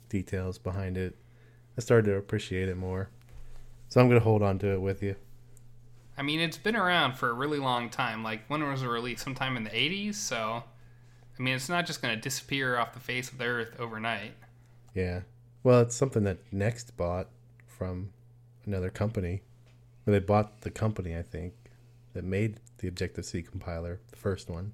[0.10, 1.16] details behind it,
[1.78, 3.10] I started to appreciate it more.
[3.92, 5.18] So I'm going to hold on to it with you.
[6.18, 8.24] I mean it's been around for a really long time.
[8.24, 9.22] Like when was it released?
[9.22, 10.16] Sometime in the 80s.
[10.16, 10.64] So
[11.38, 14.32] I mean it's not just gonna disappear off the face of the earth overnight.
[14.96, 15.22] Yeah.
[15.64, 17.28] Well, it's something that Next bought
[17.68, 18.12] from
[18.66, 19.42] another company.
[20.08, 21.54] Or they bought the company, I think,
[22.14, 24.72] that made the Objective C compiler, the first one.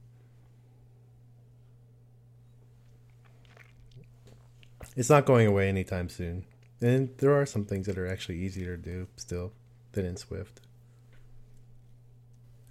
[4.95, 6.45] It's not going away anytime soon.
[6.81, 9.51] And there are some things that are actually easier to do still
[9.93, 10.61] than in Swift.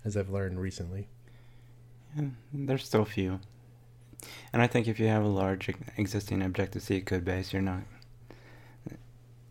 [0.05, 1.09] As I've learned recently.
[2.17, 3.41] Yeah, there's still few.
[4.53, 7.83] And I think if you have a large existing Objective C code base, you're not.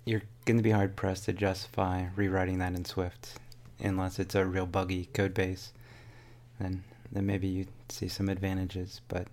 [0.06, 3.40] You're going to be hard pressed to justify rewriting that in Swift,
[3.80, 5.74] unless it's a real buggy code base.
[6.60, 9.28] Then, then maybe you see some advantages, but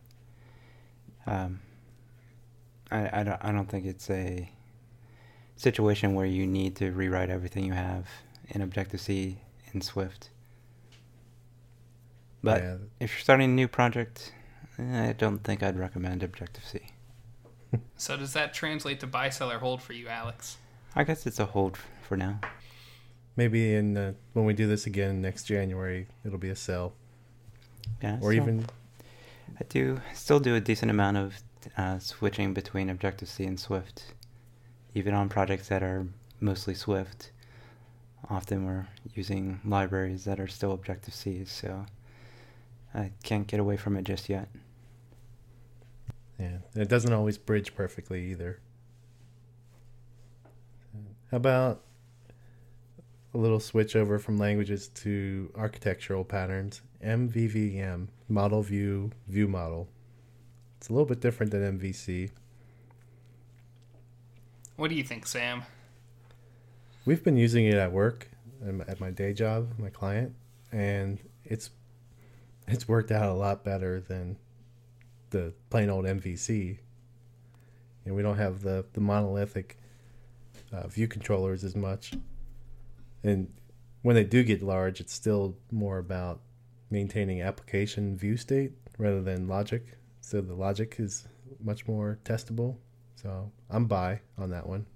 [1.26, 1.60] um,
[2.90, 4.50] I, I don't I don't think it's a
[5.62, 8.06] situation where you need to rewrite everything you have
[8.48, 9.38] in Objective C
[9.72, 10.30] in Swift.
[12.42, 14.32] But yeah, if you're starting a new project,
[14.78, 16.80] I don't think I'd recommend Objective C.
[17.96, 20.58] So does that translate to buy, sell, or hold for you, Alex?
[20.94, 22.40] I guess it's a hold for now.
[23.34, 26.92] maybe in uh, when we do this again next January, it'll be a sell.
[28.02, 28.66] Yeah, or so even
[29.58, 31.40] I do still do a decent amount of
[31.78, 34.12] uh, switching between Objective C and Swift,
[34.94, 36.06] even on projects that are
[36.40, 37.30] mostly Swift.
[38.30, 41.86] Often we're using libraries that are still Objective C, so
[42.94, 44.48] I can't get away from it just yet.
[46.38, 48.60] Yeah, it doesn't always bridge perfectly either.
[51.30, 51.82] How about
[53.32, 56.82] a little switch over from languages to architectural patterns?
[57.02, 59.88] MVVM, model view, view model.
[60.76, 62.30] It's a little bit different than MVC.
[64.76, 65.62] What do you think, Sam?
[67.04, 68.28] We've been using it at work,
[68.66, 70.34] um, at my day job, my client,
[70.70, 71.70] and it's
[72.66, 74.38] it's worked out a lot better than
[75.30, 76.78] the plain old MVC.
[78.04, 79.78] And we don't have the the monolithic
[80.72, 82.14] uh, view controllers as much.
[83.22, 83.52] And
[84.02, 86.40] when they do get large, it's still more about
[86.90, 89.98] maintaining application view state rather than logic.
[90.20, 91.26] So the logic is
[91.62, 92.76] much more testable.
[93.22, 94.86] So I'm buy on that one.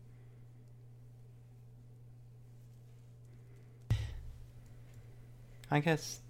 [5.71, 6.21] I guess,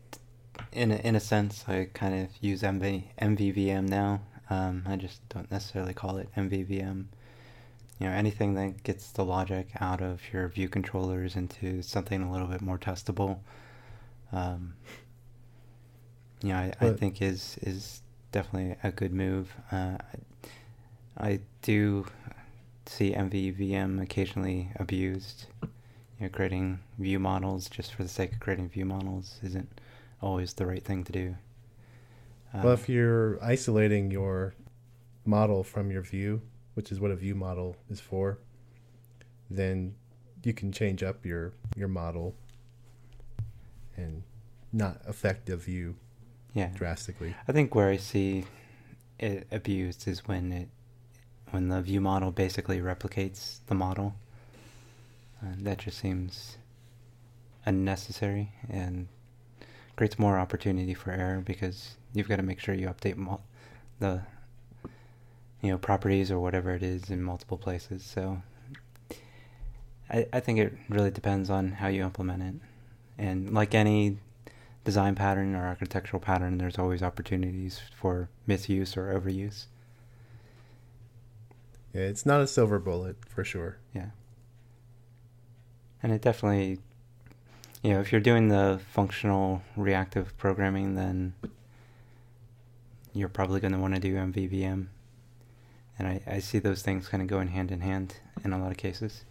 [0.72, 4.20] in a, in a sense, I kind of use MV, MVVM now.
[4.48, 7.06] Um, I just don't necessarily call it MVVM.
[7.98, 12.30] You know, anything that gets the logic out of your view controllers into something a
[12.30, 13.40] little bit more testable.
[14.32, 14.74] Um,
[16.42, 19.54] you know, I, I think is is definitely a good move.
[19.72, 19.96] Uh,
[21.16, 22.06] I, do
[22.86, 25.46] see MVVM occasionally abused.
[25.62, 25.68] You
[26.20, 29.68] know, creating view models just for the sake of creating view models isn't
[30.22, 31.34] always the right thing to do.
[32.54, 34.54] Well, Um, if you're isolating your
[35.24, 36.40] model from your view,
[36.74, 38.38] which is what a view model is for,
[39.50, 39.94] then
[40.44, 42.34] you can change up your your model
[43.96, 44.22] and
[44.72, 45.96] not affect the view
[46.54, 47.34] yeah, drastically.
[47.48, 48.44] I think where I see
[49.18, 50.68] it abused is when it
[51.50, 54.14] when the view model basically replicates the model.
[55.40, 56.56] And that just seems
[57.64, 59.08] unnecessary and
[59.96, 63.44] creates more opportunity for error because you've got to make sure you update mul-
[63.98, 64.22] the
[65.62, 68.02] you know properties or whatever it is in multiple places.
[68.04, 68.42] So
[70.10, 72.54] I I think it really depends on how you implement it.
[73.18, 74.18] And like any
[74.84, 79.66] design pattern or architectural pattern, there's always opportunities for misuse or overuse.
[81.96, 83.78] Yeah, it's not a silver bullet for sure.
[83.94, 84.10] Yeah.
[86.02, 86.78] And it definitely,
[87.82, 91.32] you know, if you're doing the functional reactive programming, then
[93.14, 94.88] you're probably going to want to do MVVM.
[95.98, 98.70] And I, I see those things kind of going hand in hand in a lot
[98.70, 99.24] of cases.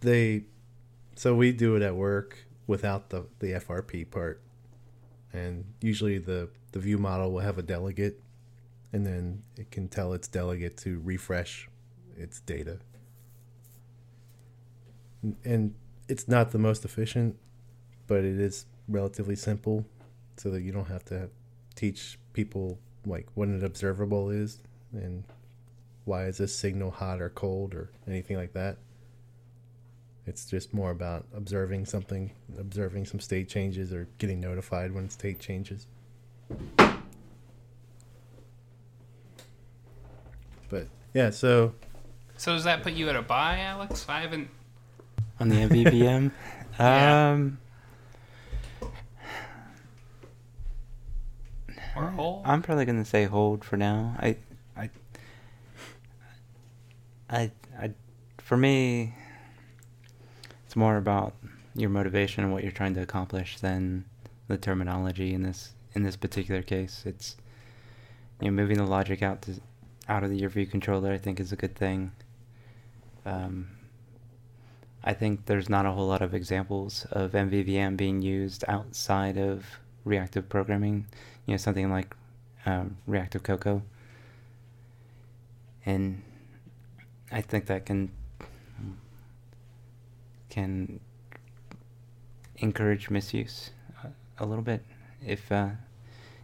[0.00, 0.46] They
[1.14, 4.42] so we do it at work without the the FRP part.
[5.32, 8.20] And usually the the view model will have a delegate
[8.92, 11.68] and then it can tell its delegate to refresh
[12.16, 12.78] its data.
[15.44, 15.74] And-
[16.08, 17.36] it's not the most efficient,
[18.06, 19.84] but it is relatively simple
[20.36, 21.28] so that you don't have to
[21.74, 24.60] teach people like what an observable is
[24.92, 25.24] and
[26.04, 28.78] why is this signal hot or cold or anything like that.
[30.26, 35.38] It's just more about observing something, observing some state changes or getting notified when state
[35.38, 35.86] changes.
[40.68, 41.72] But yeah, so
[42.36, 44.04] So does that put you at a buy, Alex?
[44.06, 44.50] I haven't.
[45.40, 46.30] On the MVVM,
[46.78, 47.30] Yeah.
[47.32, 47.58] um,
[51.96, 52.42] Or hold?
[52.44, 54.14] I'm probably gonna say hold for now.
[54.18, 54.36] I,
[54.76, 54.90] I,
[57.30, 57.50] I,
[57.80, 57.90] I,
[58.36, 59.14] for me,
[60.66, 61.32] it's more about
[61.74, 64.04] your motivation and what you're trying to accomplish than
[64.48, 67.04] the terminology in this in this particular case.
[67.06, 67.36] It's
[68.42, 69.54] you know moving the logic out to
[70.08, 71.12] out of the your view controller.
[71.12, 72.12] I think is a good thing.
[73.24, 73.68] Um,
[75.02, 79.64] I think there's not a whole lot of examples of MVVM being used outside of
[80.04, 81.06] reactive programming.
[81.46, 82.14] You know, something like
[82.66, 83.82] um, ReactiveCocoa.
[85.84, 86.22] And
[87.30, 88.10] I think that can
[90.50, 91.00] can
[92.56, 93.70] encourage misuse
[94.02, 94.82] a, a little bit
[95.24, 95.68] if uh,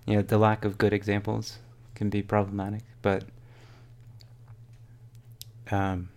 [0.06, 1.58] you know the lack of good examples
[1.94, 2.82] can be problematic.
[3.00, 3.24] But
[5.72, 6.08] um,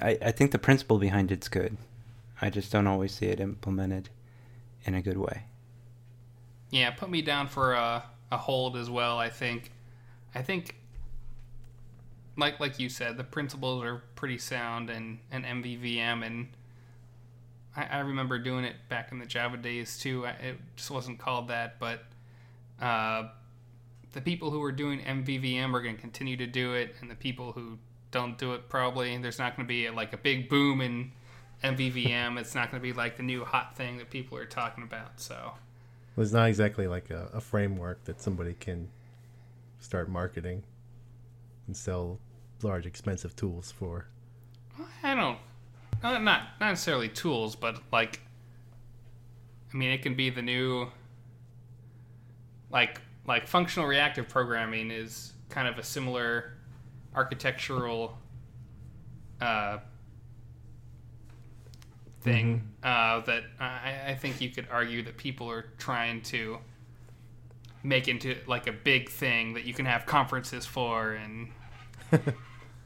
[0.00, 1.76] I I think the principle behind it's good.
[2.40, 4.10] I just don't always see it implemented
[4.84, 5.44] in a good way.
[6.70, 9.18] Yeah, put me down for a, a hold as well.
[9.18, 9.70] I think,
[10.34, 10.76] I think,
[12.36, 16.48] like like you said, the principles are pretty sound and and MVVM, and
[17.76, 20.26] I, I remember doing it back in the Java days too.
[20.26, 22.04] I, it just wasn't called that, but
[22.80, 23.28] uh,
[24.12, 27.14] the people who are doing MVVM are going to continue to do it, and the
[27.14, 27.78] people who
[28.16, 31.12] don't do it probably there's not going to be like a big boom in
[31.62, 32.38] MVVM.
[32.38, 35.20] it's not going to be like the new hot thing that people are talking about.
[35.20, 35.52] So
[36.14, 38.88] Well, it's not exactly like a, a framework that somebody can
[39.80, 40.62] start marketing
[41.66, 42.18] and sell
[42.62, 44.06] large, expensive tools for.
[45.02, 45.38] I don't,
[46.02, 48.20] uh, not not necessarily tools, but like,
[49.72, 50.88] I mean, it can be the new,
[52.70, 56.55] like like functional reactive programming is kind of a similar
[57.16, 58.18] architectural
[59.40, 59.78] uh,
[62.20, 66.58] thing uh, that I, I think you could argue that people are trying to
[67.82, 71.48] make into like a big thing that you can have conferences for and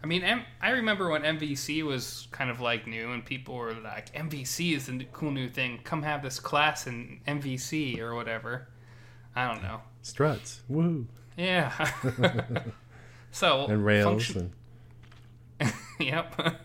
[0.02, 3.74] I mean, M- I remember when MVC was kind of like new, and people were
[3.74, 5.80] like, "MVC is the cool new thing.
[5.84, 8.68] Come have this class in MVC or whatever."
[9.36, 9.82] I don't know.
[10.02, 11.04] Struts, woohoo,
[11.36, 11.70] Yeah.
[13.30, 14.52] so and Rails, function-
[15.60, 16.58] and yep.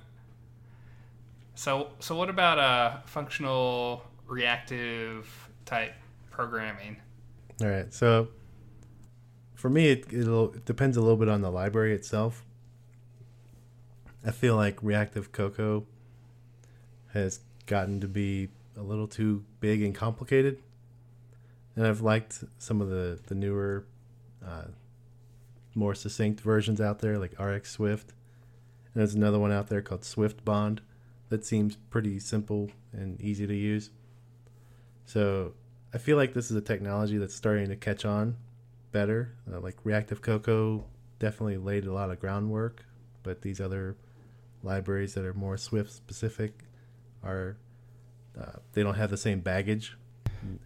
[1.55, 5.93] so so what about uh functional reactive type
[6.31, 6.97] programming?
[7.61, 7.93] all right.
[7.93, 8.27] So
[9.53, 12.43] for me, it it'll, it depends a little bit on the library itself.
[14.25, 15.83] I feel like ReactiveCocoa
[17.13, 20.59] has gotten to be a little too big and complicated,
[21.75, 23.85] and I've liked some of the the newer,
[24.45, 24.65] uh,
[25.75, 28.09] more succinct versions out there, like RxSwift.
[28.93, 30.81] And there's another one out there called Swift Bond
[31.29, 33.89] that seems pretty simple and easy to use.
[35.05, 35.53] So
[35.93, 38.37] I feel like this is a technology that's starting to catch on
[38.91, 39.35] better.
[39.51, 40.83] Uh, like ReactiveCocoa
[41.19, 42.85] definitely laid a lot of groundwork,
[43.23, 43.95] but these other
[44.63, 46.63] libraries that are more Swift specific
[47.23, 47.57] are
[48.39, 49.97] uh, they don't have the same baggage,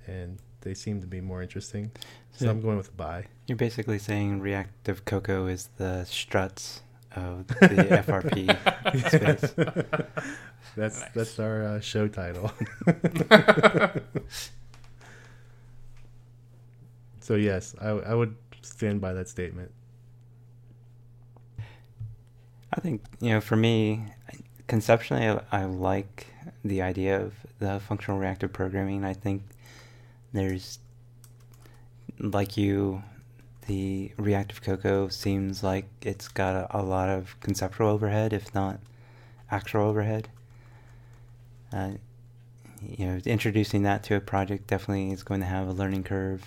[0.07, 1.91] and they seem to be more interesting.
[2.33, 3.25] So So- I'm going with a buy.
[3.47, 6.81] You're basically saying ReactiveCocoa is the struts
[7.15, 8.45] of the FRP
[9.09, 9.53] space.
[10.75, 11.09] that's Nice.
[11.15, 12.51] that's our uh, show title.
[17.19, 19.71] so yes, I, I would stand by that statement.
[22.73, 24.05] I think you know, for me,
[24.67, 26.27] conceptually, I, I like
[26.63, 29.03] the idea of the functional reactive programming.
[29.03, 29.43] I think
[30.33, 30.79] there's,
[32.19, 33.03] like you,
[33.67, 38.79] the ReactiveCocoa seems like it's got a, a lot of conceptual overhead, if not
[39.51, 40.29] actual overhead.
[41.71, 41.91] Uh,
[42.81, 46.45] you know, introducing that to a project definitely is going to have a learning curve.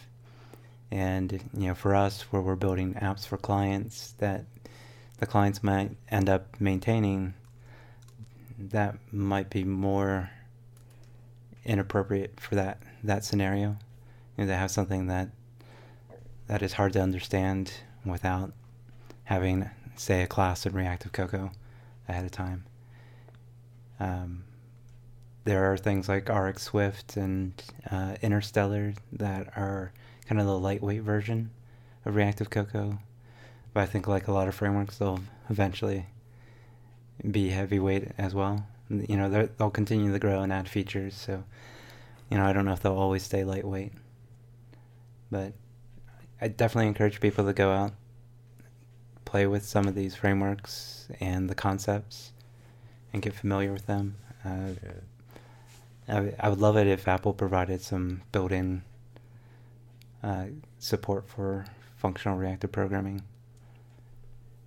[0.91, 4.45] And you know, for us, where we're building apps for clients that
[5.19, 7.35] the clients might end up maintaining,
[8.59, 10.31] that might be more
[11.65, 13.77] inappropriate for that that scenario.
[14.37, 15.29] You know, to have something that
[16.47, 17.73] that is hard to understand
[18.05, 18.53] without
[19.25, 21.53] having, say, a class in ReactiveCocoa
[22.09, 22.65] ahead of time.
[24.01, 24.45] Um,
[25.45, 27.53] there are things like RxSwift and
[27.91, 29.93] uh, Interstellar that are
[30.27, 31.51] kind of the lightweight version
[32.05, 32.99] of ReactiveCocoa.
[33.73, 36.07] But I think, like a lot of frameworks, they'll eventually
[37.31, 38.67] be heavyweight as well.
[38.93, 41.15] You know, they'll continue to grow and add features.
[41.15, 41.45] So,
[42.31, 43.93] you know, I don't know if they'll always stay lightweight.
[45.31, 45.55] But
[46.41, 47.93] I definitely encourage people to go out,
[49.25, 52.33] play with some of these frameworks and the concepts,
[53.13, 54.17] and get familiar with them.
[54.45, 54.49] Uh,
[54.83, 54.93] Yeah.
[56.09, 58.83] I, w- I would love it if Apple provided some built-in
[60.23, 60.47] uh,
[60.79, 61.65] support for
[61.97, 63.23] functional reactive programming.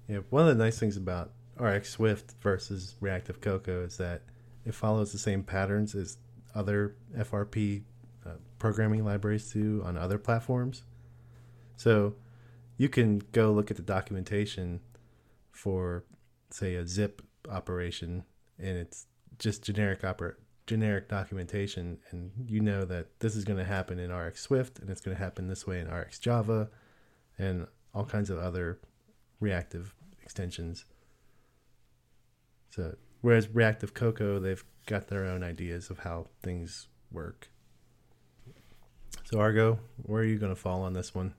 [0.07, 4.23] Yeah, one of the nice things about RxSwift versus ReactiveCocoa is that
[4.65, 6.17] it follows the same patterns as
[6.53, 7.83] other FRP
[8.25, 10.83] uh, programming libraries do on other platforms.
[11.77, 12.15] So
[12.77, 14.81] you can go look at the documentation
[15.51, 16.05] for,
[16.49, 18.23] say, a zip operation,
[18.59, 19.05] and it's
[19.39, 20.35] just generic oper-
[20.67, 25.01] generic documentation, and you know that this is going to happen in RxSwift, and it's
[25.01, 26.69] going to happen this way in RxJava,
[27.37, 28.79] and all kinds of other
[29.39, 30.85] reactive extensions.
[32.75, 37.49] So whereas ReactiveCocoa, they've got their own ideas of how things work.
[39.23, 41.33] So Argo, where are you going to fall on this one?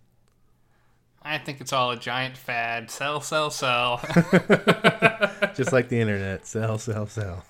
[1.22, 2.90] I think it's all a giant fad.
[2.90, 3.98] Sell, sell, sell.
[5.54, 7.44] Just like the internet, sell, sell, sell.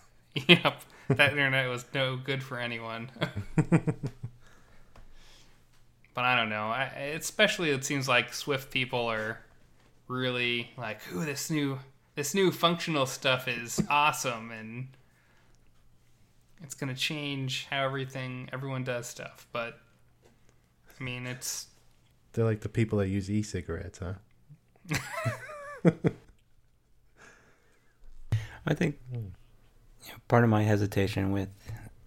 [0.48, 0.82] yep.
[1.08, 3.10] That internet was no good for anyone.
[3.56, 6.64] but I don't know.
[6.64, 6.84] I,
[7.14, 9.38] especially it seems like Swift people are
[10.08, 11.78] really like, "Ooh, this new
[12.16, 14.88] this new functional stuff is awesome," and
[16.62, 19.46] it's going to change how everything everyone does stuff.
[19.52, 19.78] But
[20.98, 21.68] I mean, it's
[22.32, 24.14] They're like the people that use e-cigarettes, huh?
[28.66, 29.18] I think you
[30.08, 31.48] know, part of my hesitation with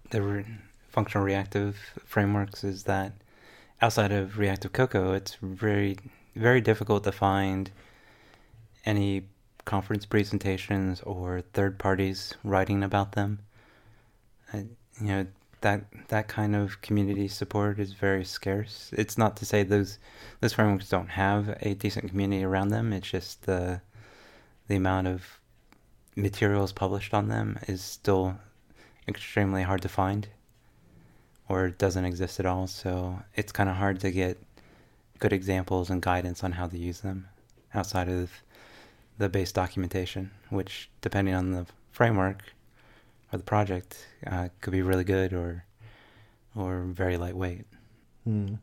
[0.10, 0.46] the re-
[0.90, 3.14] functional reactive frameworks is that
[3.82, 5.98] outside of ReactiveCocoa, it's very
[6.36, 7.72] very difficult to find
[8.86, 9.24] any
[9.66, 13.40] conference presentations or third parties writing about them.
[14.54, 14.66] I,
[15.02, 15.28] you know
[15.62, 18.92] that that kind of community support is very scarce.
[18.94, 20.00] It's not to say those
[20.40, 22.94] those frameworks don't have a decent community around them.
[22.94, 23.82] It's just the
[24.68, 25.40] the amount of
[26.16, 28.38] materials published on them is still
[29.08, 30.28] extremely hard to find
[31.48, 32.68] or doesn't exist at all.
[32.68, 34.38] So it's kind of hard to get
[35.18, 37.28] good examples and guidance on how to use them
[37.74, 38.32] outside of
[39.20, 42.42] the base documentation, which, depending on the framework
[43.32, 45.66] or the project, uh, could be really good or
[46.56, 47.66] or very lightweight.
[48.24, 48.56] Hmm.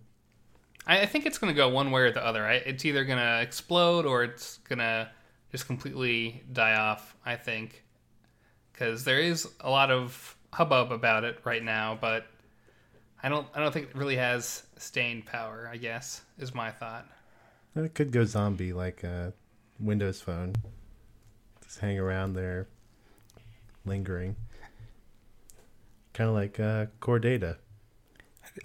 [0.86, 2.44] I, I think it's going to go one way or the other.
[2.44, 5.08] I, it's either going to explode or it's going to
[5.52, 7.14] just completely die off.
[7.24, 7.84] I think
[8.72, 12.26] because there is a lot of hubbub about it right now, but
[13.22, 13.46] I don't.
[13.54, 15.68] I don't think it really has staying power.
[15.70, 17.06] I guess is my thought.
[17.74, 19.34] It could go zombie like a
[19.78, 20.54] Windows phone.
[21.64, 22.68] Just hang around there,
[23.84, 24.36] lingering.
[26.12, 27.58] Kind of like uh, core data.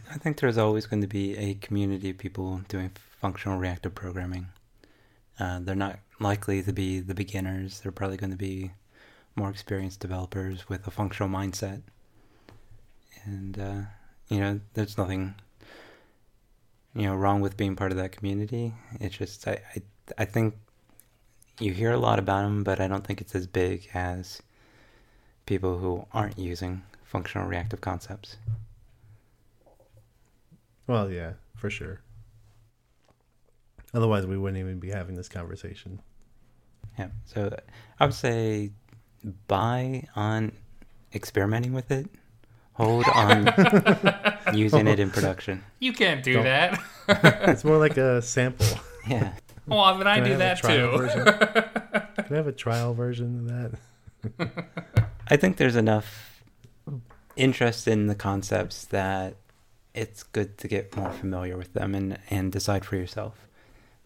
[0.10, 4.48] I think there's always going to be a community of people doing functional reactive programming.
[5.40, 7.82] Uh, they're not likely to be the beginners.
[7.82, 8.72] They're probably going to be
[9.36, 11.82] more experienced developers with a functional mindset.
[13.26, 13.82] And, uh,
[14.30, 15.36] you know, there's nothing,
[16.96, 18.74] you know, wrong with being part of that community.
[19.00, 19.82] It's just, I, I,
[20.20, 20.56] I think
[21.62, 24.42] you hear a lot about them, but I don't think it's as big as
[25.46, 28.38] people who aren't using functional reactive concepts.
[30.88, 32.02] Well, yeah, for sure.
[33.94, 36.02] Otherwise, we wouldn't even be having this conversation.
[36.98, 37.10] Yeah.
[37.26, 37.56] So
[38.00, 38.72] I would say
[39.48, 40.52] buy on
[41.14, 42.08] experimenting with it.
[42.74, 43.48] Hold on
[44.54, 45.64] using it in production.
[45.80, 46.80] You can't do Don't- that.
[47.50, 48.66] It's more like a sample.
[49.08, 49.34] Yeah.
[49.78, 50.98] Well, then I Can I do have that trial too.
[50.98, 51.26] version?
[52.26, 54.52] Can I have a trial version of that?
[55.28, 56.44] I think there's enough
[57.36, 59.36] interest in the concepts that
[59.94, 63.48] it's good to get more familiar with them and, and decide for yourself.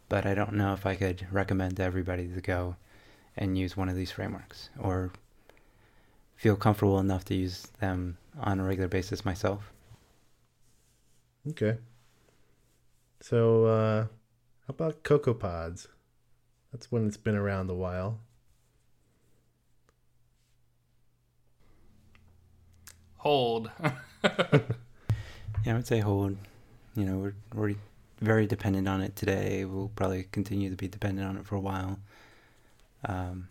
[0.07, 2.75] But I don't know if I could recommend to everybody to go
[3.35, 5.11] and use one of these frameworks or
[6.35, 9.71] feel comfortable enough to use them on a regular basis myself.
[11.49, 11.77] Okay.
[13.21, 14.05] So, uh,
[14.67, 15.87] how about CocoaPods?
[16.71, 18.19] That's one that's been around a while.
[23.17, 23.71] Hold.
[25.65, 26.37] Yeah, I would say hold.
[26.95, 27.75] You know, we're we're
[28.21, 29.65] very dependent on it today.
[29.65, 31.99] We'll probably continue to be dependent on it for a while.
[33.03, 33.47] Um,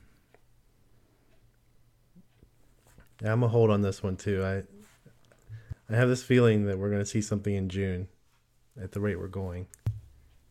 [3.22, 4.44] Yeah, I'm gonna hold on this one too.
[4.44, 4.62] I
[5.92, 8.08] I have this feeling that we're gonna see something in June,
[8.80, 9.66] at the rate we're going,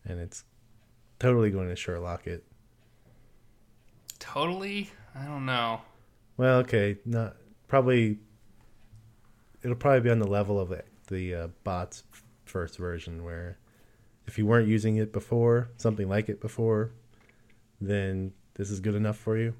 [0.05, 0.43] and it's
[1.23, 2.43] totally going to Sherlock it.
[4.19, 4.89] totally.
[5.15, 5.79] I don't know.
[6.35, 7.37] Well, okay, not
[7.69, 8.19] probably.
[9.61, 12.03] It'll probably be on the level of the, the uh, bots
[12.43, 13.57] first version, where
[14.27, 16.91] if you weren't using it before, something like it before,
[17.79, 19.53] then this is good enough for you.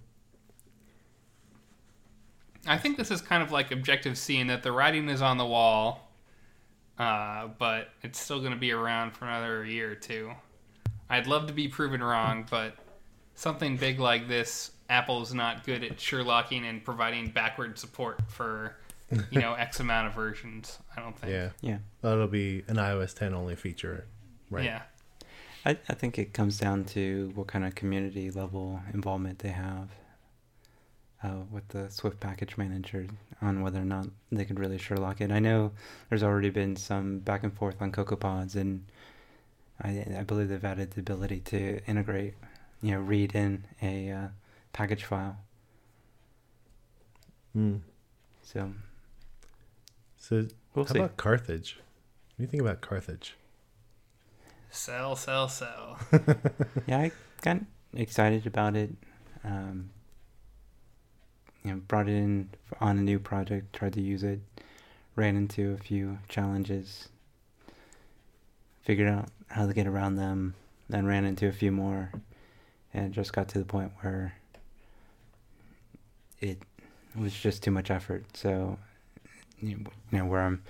[2.68, 5.38] I think this is kind of like Objective C in that the writing is on
[5.38, 6.10] the wall,
[6.98, 10.34] uh, but it's still going to be around for another year or two.
[11.10, 12.76] I'd love to be proven wrong, but
[13.36, 18.78] something big like this, Apple's not good at Sherlocking and providing backward support for,
[19.32, 20.80] you know, X amount of versions.
[20.96, 21.32] I don't think.
[21.32, 24.06] Yeah, yeah, that'll be an iOS 10 only feature,
[24.50, 24.66] right?
[24.66, 24.82] Yeah.
[25.66, 29.90] I, I think it comes down to what kind of community level involvement they have
[31.24, 33.08] uh, with the Swift package manager
[33.42, 35.32] on whether or not they could really Sherlock it.
[35.32, 35.72] I know
[36.10, 38.86] there's already been some back and forth on CocoaPods, and
[39.84, 42.36] I, I believe they've added the ability to integrate,
[42.82, 44.28] you know, read in a uh,
[44.74, 45.38] package file.
[47.54, 47.78] Hmm.
[48.44, 48.74] So
[50.18, 51.00] So, we'll how see.
[51.00, 51.76] about Carthage?
[51.76, 53.36] What do you think about Carthage?
[54.70, 56.00] Sell, sell, sell.
[56.88, 57.12] yeah, I
[57.42, 57.58] got
[57.94, 58.92] excited about it.
[59.44, 59.92] Um,
[61.64, 62.50] you know, brought it in
[62.82, 64.40] on a new project, tried to use it,
[65.16, 67.10] ran into a few challenges,
[68.84, 70.54] figured out how to get around them,
[70.90, 72.12] then ran into a few more,
[72.94, 74.34] and just got to the point where
[76.40, 76.60] it
[77.18, 78.26] was just too much effort.
[78.36, 78.78] So
[79.62, 80.62] you know where I'm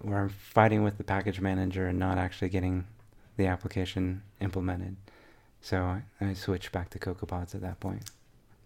[0.00, 2.86] where I'm fighting with the package manager and not actually getting
[3.36, 4.96] the application implemented.
[5.60, 8.04] So I, switched back to CocoaPods at that point.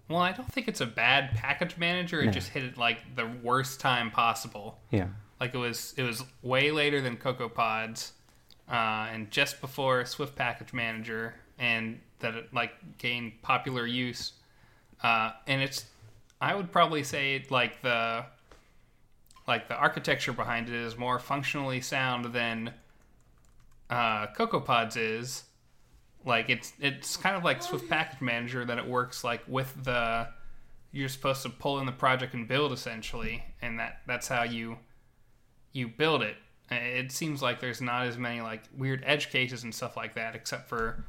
[0.08, 2.20] Well, I don't think it's a bad package manager.
[2.20, 2.32] It No.
[2.32, 4.78] just hit it like the worst time possible.
[4.90, 5.08] Yeah,
[5.42, 8.12] Like it was it was way later than CocoaPods,
[8.70, 14.34] uh, and just before Swift Package Manager, and that it like gained popular use.
[15.02, 15.86] Uh, and it's
[16.40, 18.24] I would probably say like the
[19.48, 22.72] like the architecture behind it is more functionally sound than
[23.90, 25.42] uh, CocoaPods is.
[26.24, 30.28] Like it's it's kind of like Swift Package Manager that it works like with the
[30.92, 34.78] you're supposed to pull in the project and build essentially, and that that's how you
[35.72, 36.36] you build it.
[36.70, 40.34] It seems like there's not as many like weird edge cases and stuff like that,
[40.34, 41.04] except for,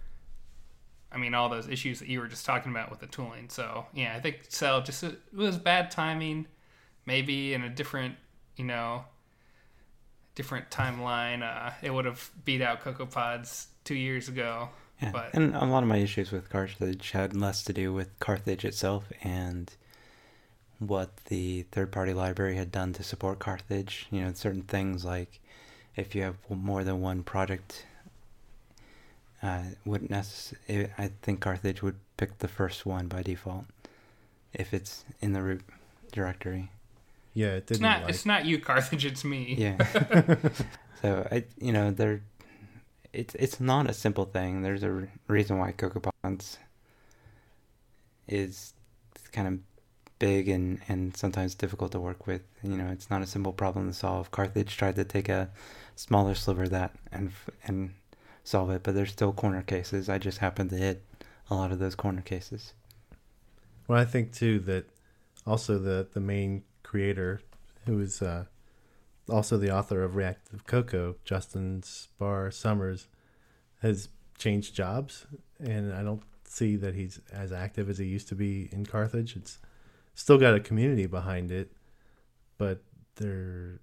[1.11, 3.49] I mean, all those issues that you were just talking about with the tooling.
[3.49, 6.47] So yeah, I think Cell just it was bad timing.
[7.05, 8.15] Maybe in a different,
[8.55, 9.05] you know,
[10.35, 14.69] different timeline, uh, it would have beat out CocoaPods two years ago.
[15.01, 15.11] yeah.
[15.11, 18.65] But and a lot of my issues with Carthage had less to do with Carthage
[18.65, 19.71] itself and
[20.87, 24.07] what the third-party library had done to support Carthage.
[24.11, 25.39] You know, certain things like
[25.95, 27.85] if you have more than one project,
[29.41, 30.53] uh, wouldn't necess-
[30.97, 33.65] I think Carthage would pick the first one by default
[34.53, 35.61] if it's in the root
[36.11, 36.71] directory.
[37.33, 38.09] Yeah, it it's didn't not like.
[38.09, 39.05] it's not you, Carthage.
[39.05, 39.55] It's me.
[39.57, 39.77] Yeah.
[41.01, 42.21] so I, you know, there,
[43.11, 44.61] it's it's not a simple thing.
[44.61, 46.57] There's a re- reason why CocoaPods
[48.27, 48.73] is
[49.31, 49.59] kind of
[50.23, 52.43] big and and sometimes difficult to work with.
[52.63, 54.31] You know, it's not a simple problem to solve.
[54.31, 55.49] Carthage tried to take a
[55.97, 57.33] smaller sliver of that and
[57.67, 57.93] and
[58.45, 60.07] solve it, but there's still corner cases.
[60.07, 61.03] I just happen to hit
[61.49, 62.73] a lot of those corner cases.
[63.85, 64.85] Well, I think too that
[65.45, 67.41] also the the main creator,
[67.85, 68.45] who is uh,
[69.29, 73.07] also the author of ReactiveCocoa, Justin Spahr-Summers,
[73.81, 74.07] has
[74.37, 75.27] changed jobs,
[75.59, 79.35] and I don't see that he's as active as he used to be in Carthage.
[79.35, 79.59] It's
[80.13, 81.71] still got a community behind it,
[82.57, 82.83] but
[83.15, 83.79] there's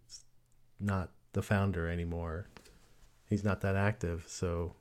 [0.79, 2.49] not the founder anymore.
[3.29, 4.75] He's not that active, so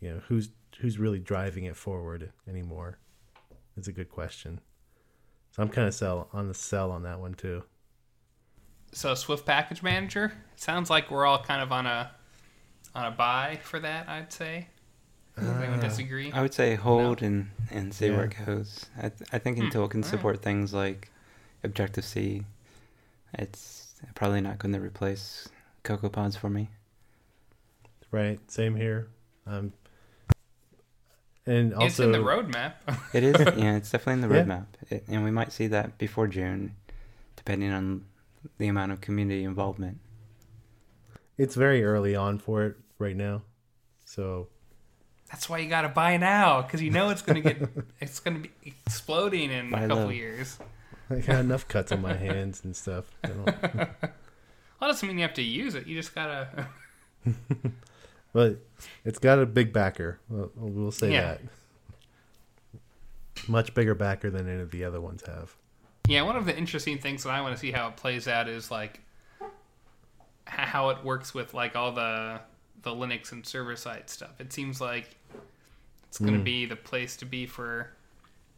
[0.00, 2.98] you know who's who's really driving it forward anymore.
[3.76, 4.60] It's a good question.
[5.52, 7.62] So I'm kind of sell on the sell on that one too.
[8.92, 12.10] So Swift Package Manager sounds like we're all kind of on a
[12.94, 14.08] on a buy for that.
[14.08, 14.68] I'd say.
[15.38, 16.32] Does anyone Uh, disagree?
[16.32, 18.86] I would say hold and, and see where it goes.
[18.96, 20.10] I, th- I think Hmm, until it can alright.
[20.10, 21.10] support things like
[21.62, 22.44] Objective C,
[23.34, 25.48] it's probably not going to replace
[25.84, 26.70] CocoaPods for me.
[28.10, 29.08] Right, same here.
[29.46, 29.72] Um,
[31.46, 32.72] and also it's in the roadmap.
[33.12, 34.42] It is, yeah, it's definitely in the Yeah.
[34.42, 36.74] roadmap, it, and we might see that before June,
[37.36, 38.04] depending on
[38.58, 39.98] the amount of community involvement.
[41.38, 43.42] it's very early on for it right now.
[44.04, 44.48] So
[45.30, 47.58] That's why you got to buy now because you know it's gonna get
[48.00, 50.58] it's gonna be exploding in a couple years.
[51.10, 53.04] I got enough cuts on my hands and stuff.
[53.24, 53.46] I don't,
[53.76, 53.90] Well,
[54.80, 55.86] that doesn't mean you have to use it.
[55.86, 56.68] You just gotta.
[58.32, 58.58] but
[59.04, 60.18] it's got a big backer.
[60.28, 61.38] We'll, we'll say Yeah.
[61.38, 61.40] that.
[63.48, 65.54] Much bigger backer than any of the other ones have.
[66.08, 68.48] Yeah, one of the interesting things that I want to see how it plays out
[68.48, 69.00] is like
[70.44, 72.40] how it works with like all the
[72.82, 74.40] the Linux and server side stuff.
[74.40, 75.15] It seems like
[76.08, 76.44] it's going to Mm.
[76.44, 77.90] be the place to be for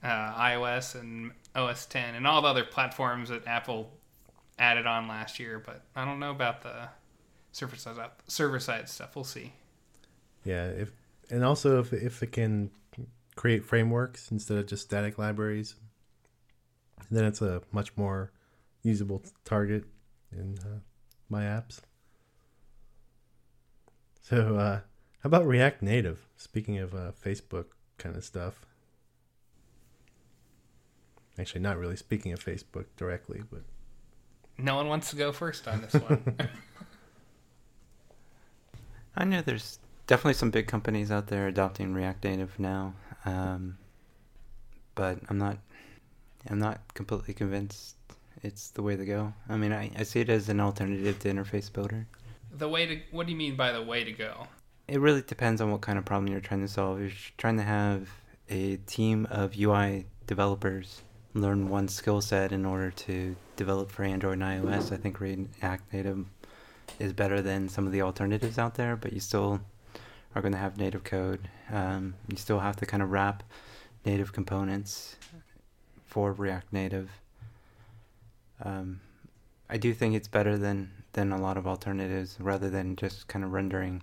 [0.03, 0.07] uh,
[0.41, 3.93] iOS and OS X and all the other platforms that Apple
[4.59, 5.59] added on last year.
[5.65, 6.89] But I don't know about the
[7.53, 7.97] server side
[8.29, 9.17] server side stuff.
[9.17, 9.53] We'll see.
[10.45, 10.93] Yeah, if
[11.31, 12.71] and also if if it can
[13.35, 15.75] create frameworks instead of just static libraries,
[17.11, 18.31] then it's a much more
[18.83, 19.85] usable target
[20.33, 20.79] in uh,
[21.29, 21.81] my apps.
[24.23, 24.81] So, uh,
[25.23, 26.27] how about React Native?
[26.37, 27.67] Speaking of uh, Facebook
[27.99, 28.65] kind of stuff.
[31.39, 33.63] Actually, not really speaking of Facebook directly, but
[34.59, 36.37] No one wants to go first on this one.
[39.17, 42.95] I know there's definitely some big companies out there adopting React Native now,
[43.25, 43.79] um,
[44.95, 45.59] but I'm not.
[46.49, 47.97] I'm not completely convinced
[48.43, 49.33] it's the way to go.
[49.49, 52.07] I mean, I, I see it as an alternative to Interface Builder.
[52.57, 54.47] the way to what do you mean by the way to go?
[54.89, 57.01] It really depends on what kind of problem you're trying to solve.
[57.03, 58.09] If you're trying to have
[58.49, 61.03] a team of UI developers
[61.35, 65.93] learn one skill set in order to develop for Android and iOS, I think React
[65.93, 66.25] Native
[66.99, 69.61] is better than some of the alternatives out there, but you still
[70.35, 71.49] are going to have native code.
[71.71, 73.43] Um, you still have to kind of wrap
[74.07, 75.17] native components
[76.07, 77.11] for React Native.
[78.65, 79.01] Um,
[79.69, 83.45] I do think it's better than than a lot of alternatives rather than just kind
[83.45, 84.03] of rendering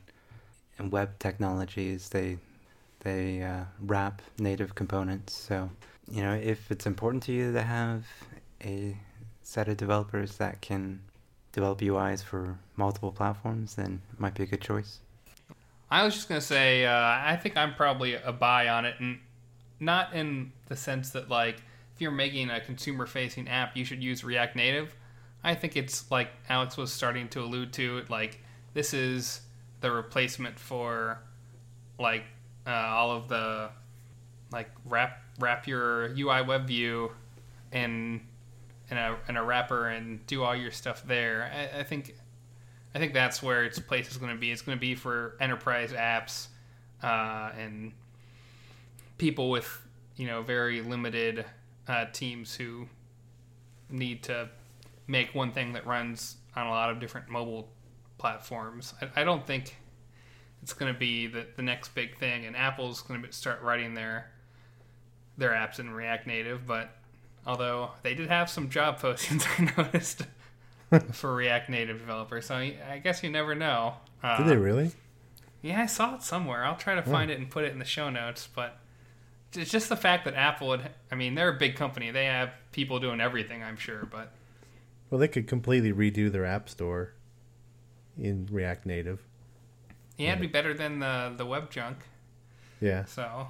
[0.78, 2.10] and web technologies.
[2.10, 2.38] They
[3.02, 5.36] they uh, wrap native components.
[5.36, 5.70] So
[6.10, 8.06] you know if it's important to you to have
[8.64, 8.98] a
[9.44, 11.02] set of developers that can
[11.52, 15.00] develop UIs for multiple platforms, then it might be a good choice.
[15.90, 19.20] I was just gonna say, uh, I think I'm probably a buy on it, and
[19.80, 21.62] not in the sense that like
[21.96, 24.96] if you're making a consumer-facing app, you should use React Native.
[25.46, 28.42] I think it's like Alex was starting to allude to, like
[28.74, 29.42] this is
[29.86, 31.20] the replacement for
[32.00, 32.24] like
[32.66, 33.70] uh, all of the
[34.52, 37.12] like wrap wrap your UI web view
[37.72, 38.20] in
[38.90, 41.52] in a in a wrapper and do all your stuff there.
[41.54, 42.16] I, I think
[42.96, 44.50] I think that's where its place is going to be.
[44.50, 46.48] It's going to be for enterprise apps
[47.04, 47.92] uh, and
[49.20, 49.70] people with
[50.16, 51.46] you know very limited
[51.88, 52.88] uh, teams who
[53.92, 54.50] need to
[55.06, 57.70] make one thing that runs on a lot of different mobile
[58.18, 58.94] platforms.
[59.02, 59.76] I, I don't think
[60.62, 63.94] it's going to be the, the next big thing, and Apple's going to start writing
[63.94, 64.32] their
[65.38, 66.66] their apps in React Native.
[66.66, 66.96] But
[67.46, 70.24] although they did have some job postings, I noticed
[71.12, 73.96] for React Native developers, so I guess you never know.
[74.24, 74.92] Uh, did they really?
[75.62, 76.64] Yeah, I saw it somewhere.
[76.64, 78.78] I'll try to find it and put it in the show notes, but
[79.54, 80.82] it's just the fact that Apple would.
[81.12, 82.12] I mean, they're a big company.
[82.12, 83.64] They have people doing everything.
[83.64, 84.32] I'm sure, but
[85.10, 87.15] well, they could completely redo their app store
[88.20, 89.20] in React Native.
[90.18, 91.98] Yeah, it'd be better than the the web junk.
[92.82, 93.06] Yeah.
[93.06, 93.24] So.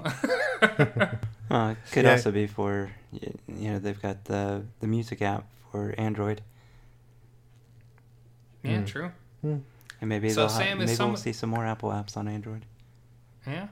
[1.49, 2.11] uh, could yeah.
[2.11, 6.41] also be for you know they've got the the music app for Android.
[8.63, 8.88] Yeah, mm.
[8.88, 9.11] true.
[9.43, 9.61] Mm.
[10.01, 11.09] And maybe so Sam maybe some...
[11.09, 12.66] we'll see some more Apple apps on Android.
[13.45, 13.68] Yeah.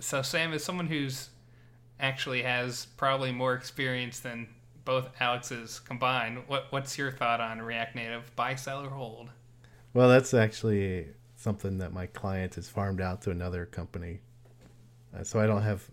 [0.00, 1.30] So Sam is someone who's
[1.98, 4.48] actually has probably more experience than
[4.88, 6.42] both Alex's combined.
[6.46, 9.28] What what's your thought on React Native buy, sell, or hold?
[9.92, 14.20] Well, that's actually something that my client has farmed out to another company,
[15.14, 15.86] uh, so I don't have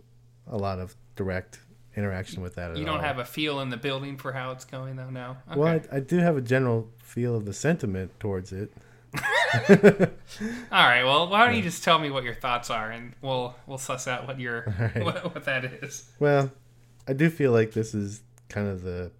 [0.47, 1.59] a lot of direct
[1.97, 2.77] interaction with that.
[2.77, 3.01] you don't all.
[3.01, 5.09] have a feel in the building for how it's going, though.
[5.09, 5.35] No.
[5.51, 5.59] Okay.
[5.59, 8.71] Well, I, I do have a general feel of the sentiment towards it.
[10.71, 11.03] All right.
[11.03, 14.07] Well, why don't you just tell me what your thoughts are, and we'll we'll suss
[14.07, 15.03] out what your right.
[15.03, 16.09] what, what that is.
[16.17, 16.49] Well,
[17.09, 19.11] I do feel like this is kind of the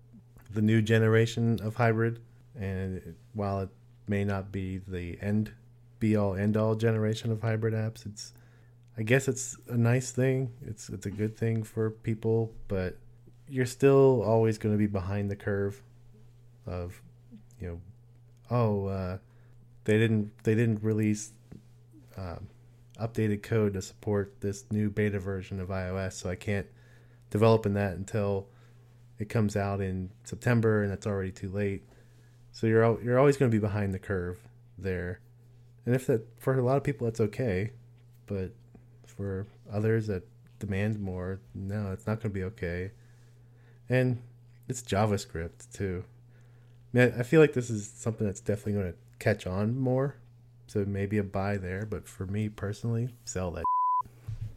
[0.53, 2.21] the new generation of hybrid,
[2.57, 3.69] and it, while it
[4.07, 5.51] may not be the end
[5.99, 8.33] be all end all generation of hybrid apps, it's
[8.97, 10.51] I guess it's a nice thing.
[10.65, 12.97] It's it's a good thing for people, but
[13.47, 15.81] you're still always going to be behind the curve
[16.65, 17.01] of
[17.59, 17.81] you know
[18.49, 19.17] oh uh,
[19.83, 21.31] they didn't they didn't release
[22.17, 22.47] um,
[22.99, 26.67] updated code to support this new beta version of iOS, so I can't
[27.29, 28.47] develop in that until
[29.19, 31.83] it comes out in September, and it's already too late.
[32.51, 34.39] So you're you're always going to be behind the curve
[34.77, 35.19] there,
[35.85, 37.71] and if that for a lot of people that's okay,
[38.25, 38.51] but
[39.05, 40.23] for others that
[40.59, 42.91] demand more, no, it's not going to be okay.
[43.89, 44.21] And
[44.67, 46.03] it's JavaScript too.
[46.93, 50.15] Man, I feel like this is something that's definitely going to catch on more.
[50.67, 53.63] So maybe a buy there, but for me personally, sell that.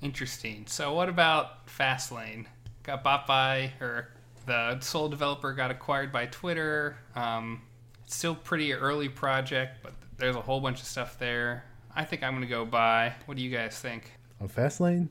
[0.01, 0.65] Interesting.
[0.67, 2.47] So what about Fastlane?
[2.83, 4.09] Got bought by, or
[4.49, 6.99] the sole developer got acquired by Twitter.
[7.15, 7.63] Um,
[8.05, 11.65] it's still pretty early project, but there's a whole bunch of stuff there.
[11.95, 13.15] I think I'm gonna go buy.
[13.27, 14.13] What do you guys think?
[14.41, 15.09] On Fastlane?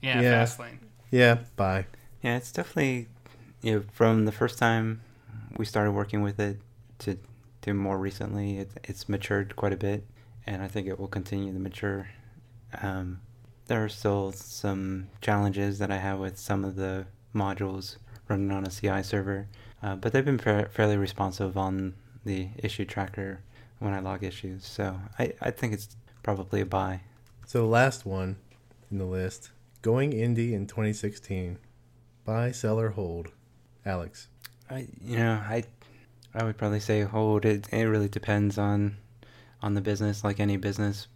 [0.00, 0.44] Yeah, yeah.
[0.44, 0.78] Fastlane.
[1.10, 1.86] Yeah, buy.
[2.22, 3.08] Yeah, it's definitely
[3.62, 5.02] you know from the first time
[5.56, 6.58] we started working with it
[7.00, 7.18] to
[7.62, 10.04] to more recently, it, it's matured quite a bit,
[10.46, 12.08] and I think it will continue to mature.
[12.82, 13.20] Um,
[13.66, 17.96] there are still some challenges that I have with some of the modules
[18.28, 19.48] running on a CI server,
[19.82, 21.94] uh, but they've been fa- fairly responsive on
[22.24, 23.40] the issue tracker
[23.78, 24.64] when I log issues.
[24.66, 27.00] So I, I think it's probably a buy.
[27.46, 28.36] So the last one
[28.90, 29.50] in the list,
[29.82, 31.58] going indie in 2016,
[32.24, 33.28] buy, sell, or hold.
[33.86, 34.28] Alex.
[34.70, 35.64] I you know I
[36.34, 37.44] I would probably say hold.
[37.44, 38.96] It it really depends on
[39.62, 40.24] on the business.
[40.24, 41.08] Like any business,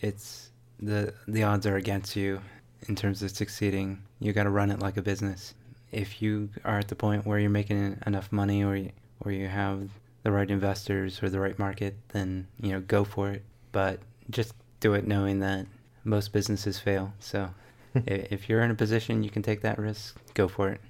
[0.00, 0.50] it's
[0.80, 2.40] the the odds are against you
[2.88, 4.02] in terms of succeeding.
[4.18, 5.54] You got to run it like a business.
[5.92, 9.48] If you are at the point where you're making enough money, or you, or you
[9.48, 9.88] have
[10.22, 13.44] the right investors or the right market, then you know go for it.
[13.72, 15.66] But just do it knowing that
[16.04, 17.12] most businesses fail.
[17.18, 17.50] So
[17.94, 20.80] if you're in a position you can take that risk, go for it.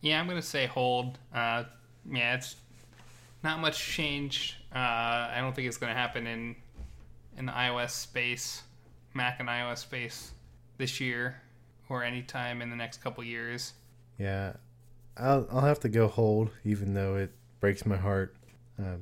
[0.00, 1.18] Yeah, I'm gonna say hold.
[1.34, 1.64] Uh,
[2.10, 2.56] yeah, it's
[3.42, 4.58] not much change.
[4.74, 6.56] Uh, I don't think it's going to happen in
[7.38, 8.62] in the iOS space,
[9.14, 10.32] Mac and iOS space
[10.78, 11.40] this year
[11.88, 13.74] or anytime in the next couple years.
[14.18, 14.54] Yeah,
[15.16, 18.34] I'll I'll have to go hold, even though it breaks my heart.
[18.78, 18.96] Uh,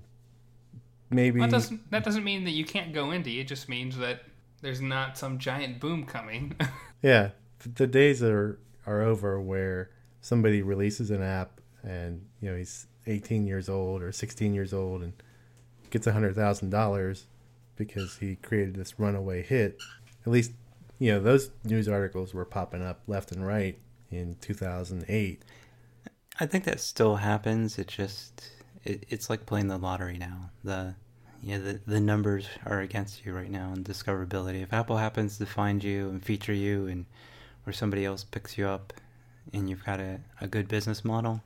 [1.11, 3.41] maybe That doesn't that doesn't mean that you can't go indie.
[3.41, 4.23] It just means that
[4.61, 6.57] there's not some giant boom coming.
[7.03, 7.31] yeah,
[7.75, 9.91] the days are are over where
[10.21, 15.03] somebody releases an app and you know he's 18 years old or 16 years old
[15.03, 15.12] and
[15.91, 17.27] gets a hundred thousand dollars
[17.77, 19.79] because he created this runaway hit.
[20.27, 20.53] At least
[20.99, 23.79] you know those news articles were popping up left and right
[24.11, 25.43] in 2008.
[26.41, 27.79] I think that still happens.
[27.79, 28.51] It just
[28.83, 30.51] it, it's like playing the lottery now.
[30.63, 30.95] The
[31.43, 34.63] yeah the the numbers are against you right now and discoverability.
[34.63, 37.07] If Apple happens to find you and feature you and
[37.67, 38.93] or somebody else picks you up
[39.53, 41.43] and you've got a, a good business model.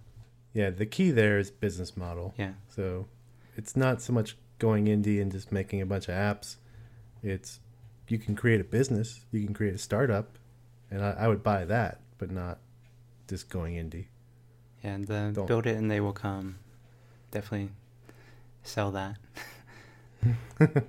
[0.53, 2.35] Yeah, the key there is business model.
[2.37, 2.53] Yeah.
[2.75, 3.07] So
[3.57, 6.57] it's not so much going indie and just making a bunch of apps.
[7.23, 7.61] It's
[8.09, 10.39] you can create a business, you can create a startup,
[10.91, 12.59] and I, I would buy that, but not
[13.29, 14.07] just going indie.
[14.83, 15.47] And uh, Don't.
[15.47, 16.59] build it and they will come.
[17.31, 17.71] Definitely
[18.63, 19.17] sell that.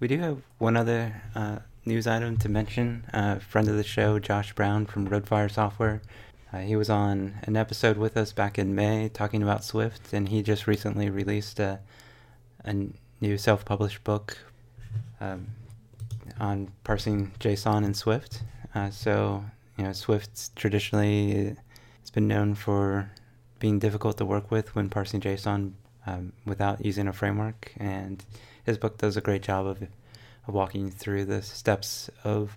[0.00, 3.04] we do have one other uh, news item to mention.
[3.12, 6.02] Uh, friend of the show, Josh Brown from Roadfire Software.
[6.52, 10.28] Uh, he was on an episode with us back in May talking about Swift, and
[10.28, 11.80] he just recently released a,
[12.64, 12.74] a
[13.20, 14.38] new self published book
[15.20, 15.48] um,
[16.38, 18.42] on parsing JSON in Swift.
[18.74, 19.44] Uh, so,
[19.76, 21.56] you know, Swift's traditionally
[22.00, 23.10] it's been known for
[23.58, 25.72] being difficult to work with when parsing JSON
[26.06, 28.24] um, without using a framework, and
[28.64, 32.56] his book does a great job of, of walking through the steps of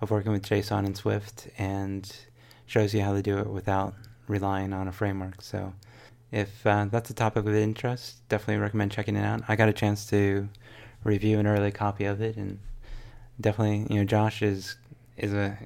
[0.00, 2.10] of working with JSON in Swift and
[2.66, 3.94] shows you how to do it without
[4.28, 5.42] relying on a framework.
[5.42, 5.72] So,
[6.30, 9.42] if uh, that's a topic of interest, definitely recommend checking it out.
[9.48, 10.48] I got a chance to
[11.04, 12.58] review an early copy of it, and
[13.40, 14.76] definitely, you know, Josh is
[15.16, 15.58] is a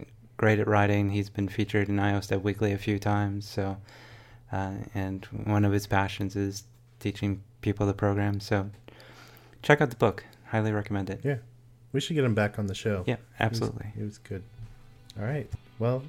[0.42, 1.08] great at writing.
[1.10, 3.48] He's been featured in iOS Dev Weekly a few times.
[3.48, 3.76] So,
[4.50, 6.64] uh, and one of his passions is
[6.98, 8.40] teaching people the program.
[8.40, 8.68] So,
[9.62, 10.24] check out the book.
[10.46, 11.20] Highly recommend it.
[11.22, 11.36] Yeah,
[11.92, 13.04] we should get him back on the show.
[13.06, 13.86] Yeah, It was- absolutely.
[13.96, 14.42] it was, good.
[15.16, 15.48] All right.
[15.78, 16.02] Well,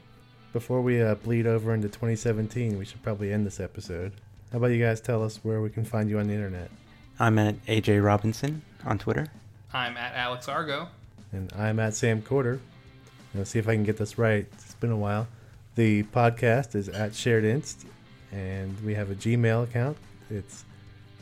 [0.51, 4.13] before we uh, bleed over into 2017, we should probably end this episode.
[4.51, 6.71] How about you guys tell us where we can find you on the internet?
[7.19, 9.27] I'm at AJ Robinson on Twitter.
[9.71, 10.87] I'm at Alex Argo.
[11.31, 12.59] And I'm at Sam Corder.
[13.35, 14.45] Let's see if I can get this right.
[14.53, 15.27] It's been a while.
[15.75, 17.85] The podcast is at Shared Inst,
[18.31, 19.97] and we have a Gmail account.
[20.29, 20.65] It's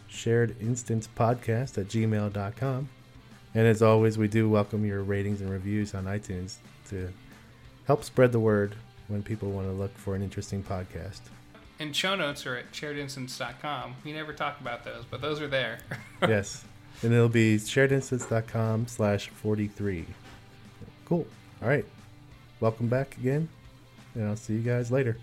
[0.10, 2.90] Shared Instance Podcast at gmail.com.
[3.54, 6.58] And as always, we do welcome your ratings and reviews on iTunes
[6.90, 7.12] to
[7.86, 8.76] help spread the word
[9.08, 11.22] when people want to look for an interesting podcast.
[11.80, 13.96] And show notes are at sharedinstance.com.
[14.04, 15.80] We never talk about those, but those are there.
[16.22, 16.66] yes.
[17.04, 20.06] And it'll be sharedinstance.com slash 43.
[21.06, 21.26] Cool.
[21.62, 21.86] All right.
[22.62, 23.50] Welcome back again.
[24.14, 25.18] And I'll see you guys later.